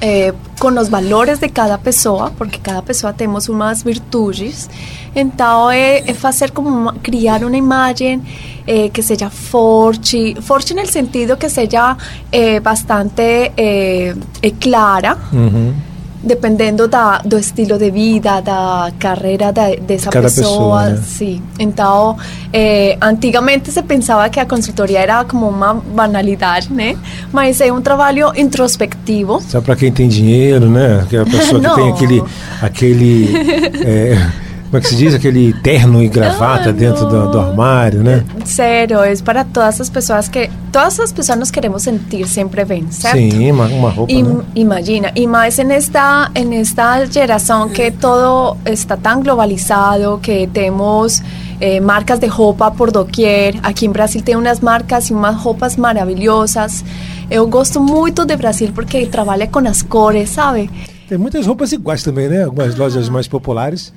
eh, 0.00 0.32
com 0.58 0.68
os 0.78 0.88
valores 0.88 1.38
de 1.38 1.48
cada 1.48 1.78
pessoa, 1.78 2.32
porque 2.36 2.58
cada 2.58 2.82
pessoa 2.82 3.12
temos 3.12 3.48
umas 3.48 3.82
virtudes. 3.82 4.68
Então, 5.14 5.70
é, 5.70 5.98
é 5.98 6.14
fazer 6.14 6.50
como 6.50 6.68
uma, 6.68 6.92
criar 6.94 7.44
uma 7.44 7.56
imagem 7.56 8.22
eh, 8.66 8.88
que 8.88 9.02
seja 9.02 9.30
forte, 9.30 10.34
forte 10.40 10.74
no 10.74 10.86
sentido 10.86 11.36
que 11.36 11.48
seja 11.48 11.96
eh, 12.32 12.60
bastante 12.60 13.52
eh, 13.56 14.14
clara. 14.60 15.18
Uhum 15.32 15.93
dependendo 16.24 16.88
da, 16.88 17.18
do 17.18 17.38
estilo 17.38 17.78
de 17.78 17.90
vida, 17.90 18.40
da 18.40 18.90
carreira 18.98 19.52
da, 19.52 19.74
dessa 19.76 20.10
Cada 20.10 20.28
pessoa. 20.28 20.44
pessoa 20.44 20.88
né? 20.90 21.02
Sim. 21.04 21.42
Então, 21.58 22.16
é, 22.52 22.96
antigamente 23.00 23.70
se 23.70 23.82
pensava 23.82 24.28
que 24.28 24.40
a 24.40 24.46
consultoria 24.46 25.00
era 25.00 25.24
como 25.24 25.48
uma 25.48 25.74
banalidade, 25.74 26.72
né? 26.72 26.96
Mas 27.32 27.60
é 27.60 27.72
um 27.72 27.80
trabalho 27.80 28.32
introspectivo. 28.36 29.40
Só 29.42 29.60
para 29.60 29.76
quem 29.76 29.92
tem 29.92 30.08
dinheiro, 30.08 30.68
né? 30.68 31.00
Aquela 31.02 31.24
pessoa 31.24 31.60
que 31.60 31.68
tem 31.74 31.90
aquele. 31.90 32.22
aquele 32.62 33.36
é, 33.84 34.30
como 34.74 34.78
é 34.78 34.82
que 34.82 34.88
se 34.88 34.96
diz? 34.96 35.14
Aquele 35.14 35.52
terno 35.52 36.02
e 36.02 36.08
gravata 36.08 36.70
ah, 36.70 36.72
dentro 36.72 37.06
do, 37.06 37.30
do, 37.30 37.38
armário, 37.38 38.02
né? 38.02 38.24
Sério, 38.44 38.98
é 39.04 39.14
para 39.18 39.44
todas 39.44 39.80
as 39.80 39.88
pessoas 39.88 40.28
que... 40.28 40.50
Todas 40.72 40.98
as 40.98 41.12
pessoas 41.12 41.38
nos 41.38 41.50
queremos 41.52 41.84
sentir 41.84 42.26
sempre 42.26 42.64
bem, 42.64 42.90
certo? 42.90 43.16
Sim, 43.16 43.52
uma, 43.52 43.66
uma 43.66 43.88
roupa, 43.88 44.12
né? 44.12 44.44
Imagina, 44.56 45.12
e 45.14 45.28
mais 45.28 45.56
nesta, 45.58 46.28
nesta 46.44 47.04
geração 47.06 47.68
que 47.68 47.92
todo 47.92 48.56
está 48.66 48.96
tão 48.96 49.22
globalizado, 49.22 50.18
que 50.20 50.48
temos 50.48 51.22
eh, 51.60 51.78
marcas 51.78 52.18
de 52.18 52.26
roupa 52.26 52.68
por 52.72 52.90
doquier. 52.90 53.54
Aqui 53.62 53.86
em 53.86 53.90
Brasil 53.90 54.22
tem 54.22 54.34
umas 54.34 54.58
marcas 54.58 55.08
e 55.08 55.12
umas 55.12 55.36
roupas 55.36 55.76
maravilhosas. 55.76 56.84
Eu 57.30 57.46
gosto 57.46 57.80
muito 57.80 58.24
de 58.24 58.34
Brasil 58.34 58.72
porque 58.74 59.06
trabalha 59.06 59.46
com 59.46 59.60
as 59.60 59.82
cores, 59.82 60.30
sabe? 60.30 60.68
Tem 61.08 61.18
muitas 61.18 61.46
roupas 61.46 61.70
iguais 61.70 62.02
também, 62.02 62.28
né? 62.28 62.44
Algumas 62.44 62.74
lojas 62.74 63.08
mais 63.08 63.28
populares. 63.28 63.92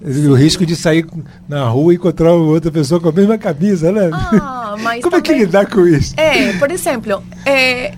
O 0.00 0.34
risco 0.34 0.64
de 0.64 0.76
sair 0.76 1.04
na 1.48 1.68
rua 1.68 1.92
e 1.92 1.96
encontrar 1.96 2.32
outra 2.32 2.70
pessoa 2.70 3.00
com 3.00 3.08
a 3.08 3.12
mesma 3.12 3.36
camisa, 3.36 3.90
né? 3.90 4.10
Ah, 4.12 4.76
mas 4.80 5.02
Como 5.02 5.16
é 5.16 5.20
que 5.20 5.30
também- 5.30 5.44
lidar 5.44 5.66
com 5.66 5.86
isso? 5.86 6.14
É, 6.16 6.52
por 6.52 6.70
exemplo, 6.70 7.20
é, 7.44 7.94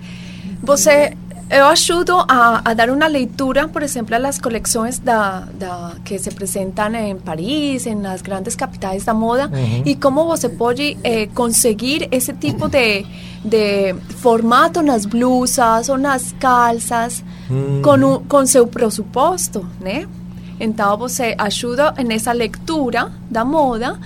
você, 0.63 1.13
eu 1.49 1.65
ajudo 1.65 2.13
a, 2.27 2.61
a 2.65 2.73
dar 2.73 2.89
uma 2.89 3.05
leitura, 3.05 3.67
por 3.67 3.83
exemplo, 3.83 4.15
às 4.15 4.39
coleções 4.39 4.97
da, 4.97 5.41
da, 5.53 5.91
que 6.03 6.17
se 6.17 6.27
apresentam 6.29 6.93
em 6.95 7.15
Paris, 7.17 7.85
em 7.85 7.93
nas 7.93 8.21
grandes 8.23 8.55
capitais 8.55 9.03
da 9.05 9.13
moda, 9.13 9.51
e 9.85 9.95
como 9.95 10.25
você 10.25 10.49
pode 10.49 10.97
eh, 11.03 11.27
conseguir 11.35 12.07
esse 12.11 12.33
tipo 12.33 12.67
de, 12.67 13.05
de 13.45 13.93
formato 14.17 14.81
nas 14.81 15.05
blusas 15.05 15.87
ou 15.87 15.97
nas 15.99 16.33
calças 16.39 17.23
com, 17.83 17.95
um, 17.95 18.23
com 18.23 18.43
seu 18.45 18.65
pressuposto, 18.65 19.67
né? 19.79 20.07
Então 20.65 20.95
você 20.95 21.33
ajuda 21.37 21.91
nessa 22.05 22.31
leitura 22.31 23.11
da 23.29 23.43
moda 23.43 23.99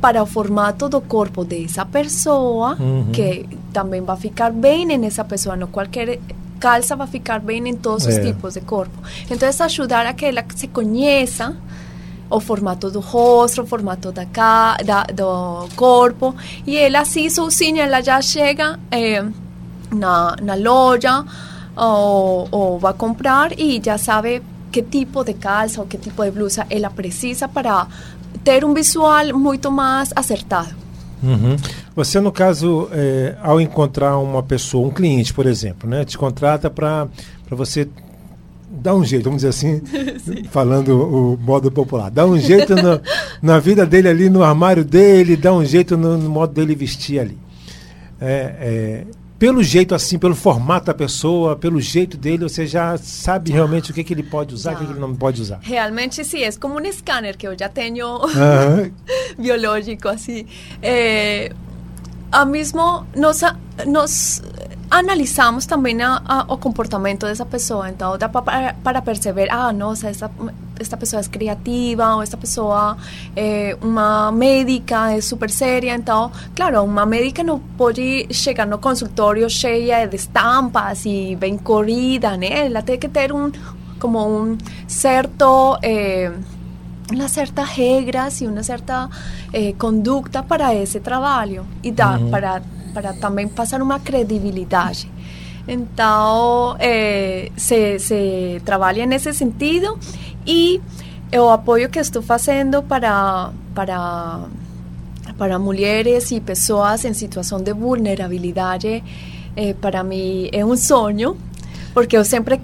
para 0.00 0.20
o 0.22 0.26
formato 0.26 0.88
do 0.88 1.00
corpo 1.00 1.44
dessa 1.44 1.86
pessoa, 1.86 2.76
que 3.12 3.46
também 3.72 4.02
vai 4.02 4.16
ficar 4.16 4.50
bem 4.52 4.84
nessa 4.98 5.24
pessoa, 5.24 5.56
não 5.56 5.68
qualquer 5.68 6.18
calça 6.58 6.96
vai 6.96 7.06
ficar 7.06 7.40
bem 7.40 7.66
em 7.68 7.76
todos 7.76 8.06
os 8.06 8.16
É. 8.16 8.20
tipos 8.20 8.54
de 8.54 8.60
corpo. 8.60 8.98
Então, 9.30 9.48
é 9.48 9.62
ajudar 9.62 10.04
a 10.06 10.12
que 10.12 10.24
ela 10.26 10.44
se 10.54 10.66
conheça 10.68 11.54
o 12.28 12.40
formato 12.40 12.90
do 12.90 13.00
rosto, 13.00 13.62
o 13.62 13.66
formato 13.66 14.10
da, 14.10 14.26
ca 14.26 14.76
da 14.84 15.04
do 15.04 15.68
corpo, 15.76 16.34
e 16.66 16.76
ela 16.76 17.00
assim, 17.00 17.30
sozinha, 17.30 17.84
ela 17.84 18.00
já 18.02 18.20
chega 18.20 18.78
eh, 18.90 19.24
na, 19.92 20.34
na 20.42 20.54
loja 20.54 21.24
ou, 21.76 22.48
ou 22.50 22.78
vai 22.78 22.94
comprar 22.94 23.58
e 23.58 23.80
já 23.84 23.96
sabe 23.98 24.42
que 24.74 24.82
tipo 24.82 25.22
de 25.22 25.34
calça 25.34 25.80
ou 25.80 25.86
que 25.86 25.96
tipo 25.96 26.24
de 26.24 26.32
blusa 26.32 26.66
ela 26.68 26.90
precisa 26.90 27.46
para 27.46 27.86
ter 28.42 28.64
um 28.64 28.74
visual 28.74 29.26
muito 29.38 29.70
mais 29.70 30.10
acertado. 30.16 30.74
Uhum. 31.22 31.54
Você, 31.94 32.18
no 32.18 32.32
caso, 32.32 32.88
é, 32.90 33.36
ao 33.40 33.60
encontrar 33.60 34.18
uma 34.18 34.42
pessoa, 34.42 34.88
um 34.88 34.90
cliente, 34.90 35.32
por 35.32 35.46
exemplo, 35.46 35.88
né, 35.88 36.04
te 36.04 36.18
contrata 36.18 36.68
para 36.68 37.06
você 37.50 37.88
dar 38.68 38.96
um 38.96 39.04
jeito, 39.04 39.22
vamos 39.26 39.42
dizer 39.42 39.50
assim, 39.50 39.80
falando 40.50 40.88
o 41.00 41.38
modo 41.40 41.70
popular, 41.70 42.10
dar 42.10 42.26
um 42.26 42.36
jeito 42.36 42.74
no- 42.74 43.00
na 43.40 43.60
vida 43.60 43.86
dele 43.86 44.08
ali, 44.08 44.28
no 44.28 44.42
armário 44.42 44.84
dele, 44.84 45.36
dar 45.36 45.52
um 45.52 45.64
jeito 45.64 45.96
no, 45.96 46.18
no 46.18 46.28
modo 46.28 46.52
dele 46.52 46.74
vestir 46.74 47.20
ali. 47.20 47.38
É, 48.20 48.56
é, 48.60 49.04
pelo 49.44 49.62
jeito 49.62 49.94
assim, 49.94 50.18
pelo 50.18 50.34
formato 50.34 50.86
da 50.86 50.94
pessoa, 50.94 51.54
pelo 51.54 51.78
jeito 51.78 52.16
dele, 52.16 52.44
você 52.44 52.66
já 52.66 52.96
sabe 52.96 53.52
realmente 53.52 53.90
o 53.90 53.94
que, 53.94 54.02
que 54.02 54.14
ele 54.14 54.22
pode 54.22 54.54
usar, 54.54 54.72
o 54.72 54.76
que, 54.78 54.86
que 54.86 54.92
ele 54.92 54.98
não 54.98 55.14
pode 55.14 55.42
usar. 55.42 55.58
Realmente 55.60 56.24
sim, 56.24 56.42
é 56.42 56.50
como 56.52 56.80
um 56.80 56.90
scanner 56.90 57.36
que 57.36 57.46
eu 57.46 57.54
já 57.58 57.68
tenho. 57.68 58.20
Biológico 59.38 60.08
assim. 60.08 60.46
Eh, 60.82 61.52
a 62.32 62.46
mesmo 62.46 63.06
nós, 63.14 63.42
nós 63.86 64.42
analisamos 64.90 65.66
também 65.66 66.00
a, 66.02 66.22
a- 66.24 66.46
o 66.48 66.56
comportamento 66.56 67.26
dessa 67.26 67.44
pessoa, 67.44 67.90
então 67.90 68.16
dá 68.16 68.30
pa- 68.30 68.40
para, 68.40 68.72
para 68.82 69.02
perceber, 69.02 69.48
ah, 69.50 69.74
nossa, 69.74 70.08
essa, 70.08 70.30
esta 70.78 70.96
pessoa 70.96 71.20
é 71.20 71.24
criativa, 71.24 72.14
ou 72.16 72.22
esta 72.22 72.36
pessoa 72.36 72.96
é 73.36 73.76
uma 73.80 74.32
médica, 74.32 75.12
é 75.12 75.20
super 75.20 75.50
séria, 75.50 75.94
então, 75.94 76.30
claro, 76.54 76.82
uma 76.82 77.06
médica 77.06 77.42
não 77.42 77.58
pode 77.58 78.26
chegar 78.32 78.66
no 78.66 78.78
consultório 78.78 79.48
cheia 79.48 80.06
de 80.06 80.16
estampas 80.16 81.04
e 81.06 81.36
bem 81.36 81.56
corrida, 81.56 82.36
né? 82.36 82.66
Ela 82.66 82.82
tem 82.82 82.98
que 82.98 83.08
ter 83.08 83.32
um, 83.32 83.50
como 83.98 84.18
um 84.26 84.58
certo... 84.86 85.78
eh, 85.82 86.32
umas 87.12 87.30
certas 87.30 87.68
regras 87.68 88.40
e 88.40 88.46
uma 88.46 88.62
certa 88.62 89.08
eh, 89.52 89.74
conduta 89.78 90.42
para 90.42 90.74
esse 90.74 91.00
trabalho 91.00 91.66
e 91.82 91.90
dá 91.92 92.18
para 92.30 92.62
para 92.94 93.12
também 93.12 93.48
passar 93.48 93.82
uma 93.82 93.98
credibilidade 93.98 95.10
então 95.66 96.76
eh, 96.78 97.50
se, 97.56 97.98
se 97.98 98.62
trabalha 98.64 99.04
nesse 99.04 99.32
sentido 99.32 99.98
e 100.46 100.80
o 101.32 101.48
apoio 101.48 101.88
que 101.88 101.98
estou 101.98 102.22
fazendo 102.22 102.82
para 102.82 103.50
para 103.74 104.40
para 105.38 105.58
mulheres 105.58 106.30
e 106.30 106.40
pessoas 106.40 107.04
em 107.04 107.12
situação 107.12 107.60
de 107.60 107.72
vulnerabilidade 107.72 109.02
eh, 109.56 109.74
para 109.80 110.04
mim 110.04 110.48
é 110.52 110.64
um 110.64 110.76
sonho 110.76 111.36
porque 111.92 112.16
eu 112.16 112.24
sempre 112.24 112.60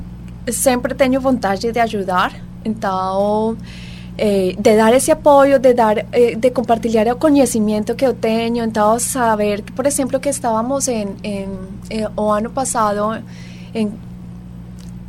sempre 0.51 0.95
tenho 0.95 1.21
vontade 1.21 1.73
de 1.73 1.81
ajudar 1.81 2.33
então 2.65 3.57
eh, 4.23 4.55
de 4.59 4.77
dar 4.77 4.93
esse 4.93 5.11
apoio, 5.11 5.59
de 5.59 5.73
dar, 5.73 5.97
eh, 6.13 6.35
de 6.37 6.51
compartilhar 6.51 7.07
o 7.09 7.17
conhecimento 7.17 7.95
que 7.95 8.05
eu 8.05 8.13
tenho, 8.13 8.63
então 8.63 8.99
saber, 8.99 9.63
por 9.75 9.87
exemplo, 9.87 10.21
que 10.21 10.29
estávamos 10.29 10.89
em, 10.89 11.09
em, 11.25 11.49
eh, 11.89 12.07
o 12.15 12.31
ano 12.31 12.51
passado 12.51 13.25
em, 13.75 13.91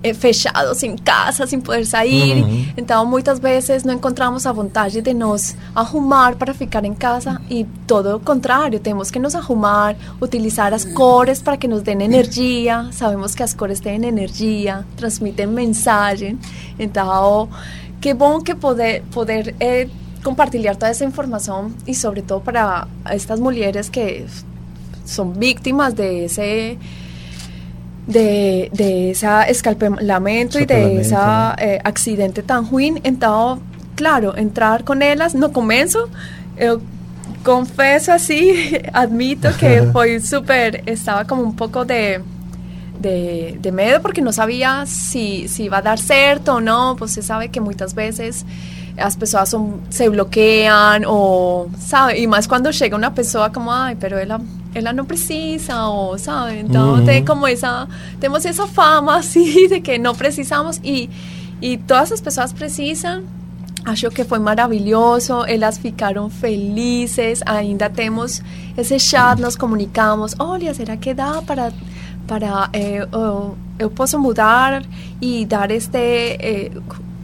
eh, 0.04 0.14
fechados 0.14 0.82
em 0.84 0.96
casa, 0.96 1.46
sem 1.48 1.60
poder 1.60 1.86
sair, 1.86 2.44
Uhum. 2.44 2.66
então 2.78 3.06
muitas 3.06 3.40
vezes 3.40 3.84
não 3.84 3.94
encontramos 3.94 4.46
a 4.46 4.52
vontade 4.52 5.02
de 5.02 5.14
nos 5.14 5.56
arrumar 5.76 6.36
para 6.36 6.54
ficar 6.54 6.84
em 6.86 6.94
casa 6.94 7.42
e 7.50 7.66
todo 7.86 8.16
o 8.16 8.20
contrário, 8.20 8.80
temos 8.80 9.12
que 9.12 9.20
nos 9.20 9.36
arrumar, 9.36 9.96
utilizar 10.22 10.74
as 10.74 10.86
cores 10.86 11.42
para 11.42 11.58
que 11.58 11.68
nos 11.68 11.82
den 11.82 12.02
energia, 12.02 12.88
sabemos 12.92 13.36
que 13.36 13.44
as 13.44 13.54
cores 13.54 13.80
têm 13.80 14.04
energia, 14.06 14.86
transmitem 14.98 15.48
mensagem, 15.48 16.38
então 16.80 17.50
que 18.00 18.14
bom 18.14 18.40
que 18.42 18.56
poder, 18.56 19.04
poder 19.12 19.56
eh, 19.60 19.88
compartilhar 20.24 20.76
toda 20.76 20.90
essa 20.90 21.06
informação 21.06 21.72
e 21.86 21.94
sobretudo 21.94 22.42
para 22.42 22.88
estas 23.06 23.40
mulheres 23.40 23.90
que 23.90 24.26
são 25.06 25.32
vítimas 25.32 25.94
de 25.94 26.26
esse 26.26 26.78
de, 28.08 28.70
de 28.74 29.12
ese 29.12 29.28
escalpamento 29.48 30.60
y 30.60 30.66
de 30.66 31.02
Escalpamento, 31.02 31.02
ese 31.02 31.16
eh, 31.58 31.82
accidente 31.84 32.44
tan 32.44 32.66
ruim. 32.66 33.00
Então, 33.04 33.62
claro, 33.96 34.34
entrar 34.38 34.84
com 34.84 34.94
elas 35.02 35.34
no 35.34 35.52
começo, 35.52 36.10
eu 36.58 36.82
confesso 37.44 38.12
assim, 38.12 38.52
admito 38.94 39.52
que 39.58 39.82
foi 39.94 40.20
super, 40.20 40.84
estava 40.88 41.26
como 41.26 41.44
um 41.44 41.52
pouco 41.52 41.86
de, 41.86 42.20
de, 43.00 43.58
de 43.60 43.72
medo 43.72 44.02
porque 44.02 44.22
não 44.22 44.32
sabia 44.32 44.86
se, 44.86 45.48
se 45.48 45.64
iba 45.64 45.78
a 45.78 45.82
dar 45.82 45.98
certo 45.98 46.54
ou 46.54 46.62
não. 46.62 46.96
Você 46.96 47.22
sabe 47.22 47.48
que 47.48 47.60
muitas 47.60 47.94
vezes 47.94 48.46
as 48.98 49.16
pessoas 49.16 49.50
são, 49.50 49.80
se 49.90 50.10
bloqueiam 50.10 51.02
ou, 51.08 51.72
sabe? 51.80 52.22
E 52.22 52.28
mais 52.28 52.46
quando 52.48 52.72
chega 52.74 52.96
uma 52.96 53.12
pessoa 53.12 53.50
como, 53.50 53.70
ai, 53.72 53.96
pero 53.96 54.18
ela, 54.74 54.90
ela 54.90 54.94
não 54.94 55.06
precisa, 55.06 55.86
ou, 55.86 56.18
sabe? 56.18 56.60
Então 56.60 56.96
Uhum. 56.96 57.06
tem 57.06 57.24
como 57.24 57.48
essa, 57.48 57.88
temos 58.20 58.46
essa 58.46 58.68
fama 58.68 59.18
assim 59.20 59.68
de 59.68 59.80
que 59.82 59.98
não 59.98 60.16
precisamos 60.16 60.80
e, 60.84 61.10
e 61.62 61.78
todas 61.78 62.12
as 62.12 62.22
pessoas 62.22 62.54
precisam. 62.54 63.24
Acho 63.84 64.12
que 64.12 64.24
foi 64.24 64.38
maravilhoso, 64.38 65.44
elas 65.46 65.80
ficaram 65.80 66.30
felizes, 66.30 67.42
ainda 67.48 67.90
temos 67.90 68.42
esse 68.78 69.00
chat, 69.00 69.42
nos 69.42 69.56
comunicamos, 69.56 70.36
olha, 70.38 70.72
será 70.74 70.96
que 70.98 71.16
dá 71.16 71.42
para, 71.42 71.74
para 72.28 72.70
eh, 72.74 73.08
eu 73.80 73.90
posso 73.90 74.20
mudar 74.20 74.84
e 75.20 75.44
dar 75.48 75.72
este, 75.72 75.98
eh, 75.98 76.72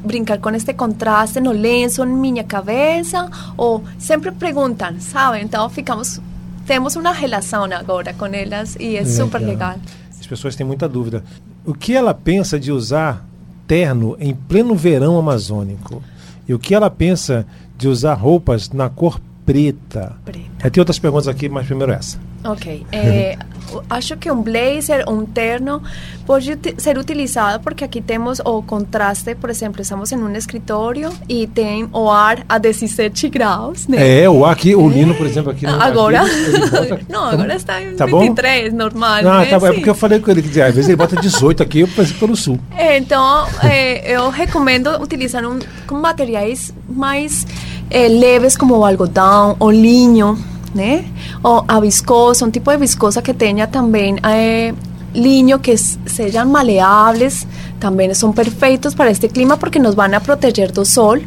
brincar 0.04 0.40
com 0.40 0.50
este 0.50 0.74
contraste 0.74 1.40
no 1.40 1.52
lenço, 1.52 2.04
em 2.04 2.08
minha 2.08 2.44
cabeça, 2.44 3.30
ou 3.56 3.84
sempre 4.00 4.32
perguntam, 4.32 5.00
sabe? 5.00 5.40
Então 5.42 5.70
ficamos, 5.70 6.20
temos 6.68 6.98
uma 6.98 7.14
relação 7.14 7.64
agora 7.64 8.14
com 8.14 8.26
elas 8.26 8.76
e 8.78 8.98
é 8.98 9.06
super 9.06 9.40
legal. 9.40 9.76
As 10.20 10.28
pessoas 10.28 10.56
têm 10.56 10.68
muita 10.68 10.88
dúvida. 10.88 11.24
O 11.66 11.74
que 11.74 11.96
ela 11.96 12.14
pensa 12.14 12.60
de 12.60 12.72
usar 12.72 13.26
terno 13.66 14.18
em 14.20 14.36
pleno 14.36 14.76
verão 14.76 15.18
amazônico? 15.18 16.04
E 16.48 16.54
o 16.54 16.60
que 16.60 16.76
ela 16.76 16.90
pensa 16.90 17.46
de 17.78 17.88
usar 17.88 18.14
roupas 18.16 18.70
na 18.70 18.90
cor 18.90 19.20
preta? 19.46 20.18
Preta. 20.26 20.50
Aí 20.62 20.70
tem 20.70 20.82
outras 20.82 21.00
perguntas 21.00 21.28
aqui, 21.30 21.48
mas 21.48 21.66
primeiro 21.66 21.94
essa. 21.94 22.20
Ok. 22.44 22.86
Eh, 22.92 23.38
acho 23.90 24.16
que 24.16 24.32
um 24.32 24.42
blazer, 24.42 25.04
um 25.10 25.26
terno, 25.26 25.82
pode 26.26 26.58
ser 26.78 26.98
utilizado 26.98 27.62
porque 27.64 27.84
aqui 27.84 28.02
temos 28.02 28.40
o 28.46 28.62
contraste, 28.62 29.36
por 29.36 29.50
exemplo, 29.50 29.82
estamos 29.82 30.12
em 30.12 30.18
um 30.18 30.34
escritório 30.36 31.10
e 31.28 31.48
tem 31.48 31.90
o 31.92 32.10
ar 32.10 32.46
a 32.48 32.58
17 32.58 33.28
graus, 33.30 33.88
né? 33.88 34.22
É, 34.24 34.30
o 34.30 34.46
aqui, 34.46 34.74
o 34.76 34.88
Lino, 34.88 35.16
por 35.16 35.26
exemplo, 35.26 35.52
aqui. 35.52 35.66
no- 35.66 35.82
Agora? 35.82 36.22
aqui, 36.22 36.30
ele 36.32 36.60
bota- 36.60 37.00
Não, 37.10 37.24
agora 37.26 37.56
está 37.56 37.82
em 37.82 37.96
Tá 37.96 38.08
bom? 38.08 38.20
23, 38.22 38.74
normal. 38.74 39.16
Ah, 39.26 39.40
né? 39.40 39.46
tá 39.48 39.60
bom. 39.60 39.68
É 39.68 39.74
porque 39.74 39.90
eu 39.90 39.96
falei 39.96 40.20
com 40.20 40.32
ele 40.32 40.42
que 40.44 40.62
às 40.62 40.74
vezes 40.74 40.88
ele 40.88 40.96
bota 40.98 41.16
18 41.16 41.62
aqui, 41.64 41.80
eu 41.82 41.88
pensei 41.88 42.16
pelo 42.18 42.36
sul. 42.36 42.60
Então, 42.78 43.46
eh, 43.64 44.14
eu 44.14 44.30
recomendo 44.30 44.90
utilizar 45.02 45.46
um, 45.46 45.60
com 45.86 45.96
materiais 45.96 46.74
mais 46.88 47.46
eh, 47.90 48.08
leves 48.08 48.56
como 48.56 48.78
o 48.78 48.86
algodão 48.86 49.56
ou 49.60 49.72
linho, 49.72 50.38
né? 50.74 51.06
Ou 51.44 51.64
a 51.68 51.80
viscosa, 51.80 52.46
um 52.46 52.52
tipo 52.52 52.72
de 52.72 52.78
viscosa 52.78 53.22
que 53.22 53.34
tenha 53.34 53.68
também 53.68 54.18
eh, 54.24 54.74
linho 55.14 55.60
que 55.60 55.76
sejam 55.78 56.46
maleáveis, 56.46 57.48
também 57.80 58.14
são 58.14 58.32
perfeitos 58.32 58.94
para 58.94 59.12
este 59.12 59.28
clima 59.28 59.58
porque 59.58 59.80
nos 59.80 59.96
vão 59.96 60.14
a 60.14 60.20
proteger 60.20 60.72
do 60.72 60.86
sol. 60.86 61.20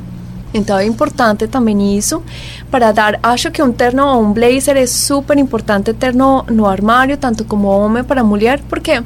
Então 0.52 0.78
é 0.78 0.84
importante 0.84 1.46
também 1.46 1.96
isso 1.96 2.22
para 2.70 2.90
dar, 2.92 3.20
acho 3.22 3.50
que 3.50 3.62
um 3.62 3.72
terno 3.72 4.04
ou 4.04 4.22
um 4.22 4.32
blazer 4.32 4.76
é 4.76 4.86
super 4.86 5.38
importante 5.38 5.92
ter 5.94 6.12
no, 6.12 6.66
armário, 6.66 7.16
tanto 7.16 7.44
como 7.44 7.68
homem 7.68 8.02
para 8.02 8.24
mulher, 8.24 8.60
porque 8.68 9.00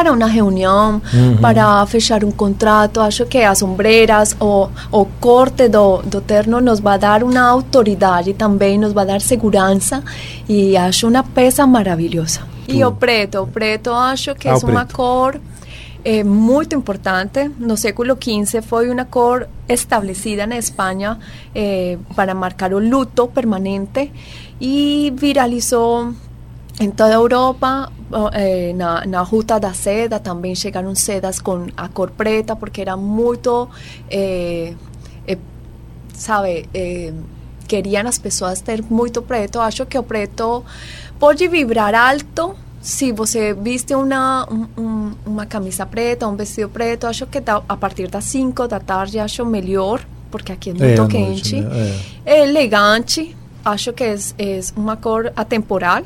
para 0.00 0.12
uma 0.14 0.26
reunião, 0.26 1.02
para 1.42 1.84
fechar 1.84 2.24
um 2.24 2.30
contrato, 2.30 3.00
acho 3.02 3.26
que 3.26 3.36
as 3.42 3.62
ombreiras 3.62 4.34
ou 4.40 4.70
o 4.90 5.04
corte 5.04 5.68
do, 5.68 5.98
do 5.98 6.22
terno 6.22 6.58
nos 6.58 6.80
vai 6.80 6.98
dar 6.98 7.22
uma 7.22 7.42
autoridade 7.42 8.32
também, 8.32 8.78
nos 8.78 8.94
vai 8.94 9.04
dar 9.04 9.20
segurança 9.20 10.02
e 10.48 10.74
acho 10.74 11.06
uma 11.06 11.22
peça 11.22 11.66
maravilhosa. 11.66 12.40
E 12.66 12.82
o 12.82 12.92
preto, 12.92 13.42
o 13.42 13.46
preto 13.46 13.90
acho 13.92 14.34
que 14.34 14.48
Ah, 14.48 14.52
é 14.52 14.54
o 14.54 14.66
uma 14.66 14.86
preto. 14.86 14.96
cor 14.96 15.38
é 16.02 16.24
muito 16.24 16.74
importante. 16.74 17.50
No 17.58 17.76
século 17.76 18.16
XV 18.18 18.62
foi 18.62 18.88
uma 18.88 19.04
cor 19.04 19.46
estabelecida 19.68 20.46
na 20.46 20.56
Espanha 20.56 21.18
eh, 21.54 21.98
para 22.16 22.34
marcar 22.34 22.72
o 22.72 22.78
luto 22.78 23.26
permanente 23.28 24.10
e 24.58 25.12
viralizou 25.14 26.14
em 26.80 26.90
toda 26.90 27.10
a 27.10 27.14
Europa. 27.14 27.92
oh, 28.10 28.28
eh, 28.32 28.72
na, 28.74 29.06
na 29.06 29.22
ruta 29.22 29.60
da 29.60 29.72
seda 29.72 30.18
também 30.18 30.54
chegaram 30.54 30.94
sedas 30.94 31.38
com 31.40 31.66
a 31.76 31.88
cor 31.88 32.10
preta 32.10 32.56
porque 32.56 32.80
era 32.80 32.96
muito, 32.96 33.68
eh, 34.10 34.72
eh, 35.28 35.38
sabe, 36.14 36.68
queriam 37.68 38.08
as 38.08 38.18
pessoas 38.18 38.60
ter 38.60 38.82
muito 38.82 39.22
preto. 39.22 39.60
Acho 39.60 39.86
que 39.86 39.96
o 39.98 40.02
preto 40.02 40.64
pode 41.20 41.46
vibrar 41.48 41.94
alto 41.94 42.56
se 42.80 43.12
você 43.12 43.52
viste 43.52 43.94
uma, 43.94 44.48
um, 44.50 44.66
um, 44.82 45.12
uma 45.26 45.46
camisa 45.46 45.84
preta, 45.84 46.26
um 46.26 46.34
vestido 46.34 46.70
preto. 46.70 47.06
Acho 47.06 47.26
que 47.26 47.38
da, 47.40 47.62
a 47.68 47.76
partir 47.76 48.08
das 48.08 48.24
5 48.24 48.66
da 48.66 48.80
tarde 48.80 49.18
acho 49.18 49.44
melhor, 49.44 50.00
porque 50.30 50.50
aqui 50.50 50.70
é 50.70 50.72
muito 50.72 50.84
É, 50.84 50.94
à 50.94 50.96
noite, 50.96 51.42
quente. 51.42 51.60
né? 51.60 52.00
É 52.24 52.42
elegante, 52.48 53.36
acho 53.64 53.92
que 53.92 54.02
é, 54.02 54.14
é 54.38 54.60
uma 54.74 54.96
cor 54.96 55.30
atemporal. 55.36 56.02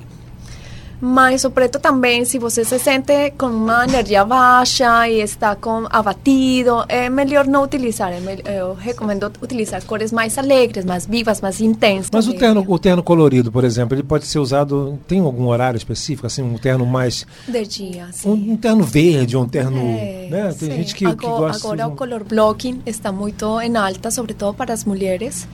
Mas 1.01 1.45
o 1.45 1.51
preto 1.51 1.79
também, 1.79 2.25
se 2.25 2.39
você 2.39 2.65
se 2.65 2.79
sente 2.79 3.31
com 3.37 3.47
uma 3.47 3.85
energia 3.85 4.25
baixa 4.25 5.09
e 5.09 5.21
está 5.21 5.55
com 5.55 5.87
abatido, 5.91 6.85
é 6.89 7.11
melhor 7.11 7.47
não 7.47 7.63
utilizar. 7.65 8.13
É 8.13 8.21
mel- 8.21 8.39
eu 8.47 8.75
recomendo 8.75 9.31
utilizar 9.43 9.85
cores 9.85 10.13
mais 10.13 10.39
alegres, 10.39 10.85
mais 10.85 11.05
vivas, 11.07 11.41
mais 11.41 11.61
intensas. 11.61 12.11
Mas 12.13 12.27
o 12.29 12.35
terno, 12.35 12.65
o 12.67 12.79
terno 12.79 13.03
colorido, 13.03 13.53
por 13.53 13.65
exemplo, 13.65 13.95
ele 13.95 14.03
pode 14.03 14.27
ser 14.27 14.39
usado. 14.39 14.99
Tem 15.07 15.21
algum 15.21 15.47
horário 15.49 15.77
específico, 15.77 16.27
assim, 16.27 16.43
um 16.43 16.57
terno 16.57 16.87
mais. 16.87 17.27
de 17.47 17.67
dia, 17.67 18.09
sim. 18.13 18.29
Um, 18.29 18.53
um 18.53 18.57
terno 18.57 18.85
verde, 18.85 19.37
um 19.37 19.47
terno. 19.49 19.81
É, 19.81 20.29
né? 20.31 20.43
Tem 20.59 20.71
sim. 20.71 20.77
gente 20.77 20.95
que, 20.95 21.05
que 21.05 21.27
agora, 21.27 21.53
gosta. 21.53 21.67
agora 21.67 21.89
o 21.89 21.97
color 21.97 22.25
blocking 22.25 22.81
está 22.87 23.13
muito 23.13 23.61
em 23.61 23.77
alta, 23.77 24.11
sobretudo 24.11 24.55
para 24.55 24.73
as 24.73 24.85
mulheres. 24.85 25.47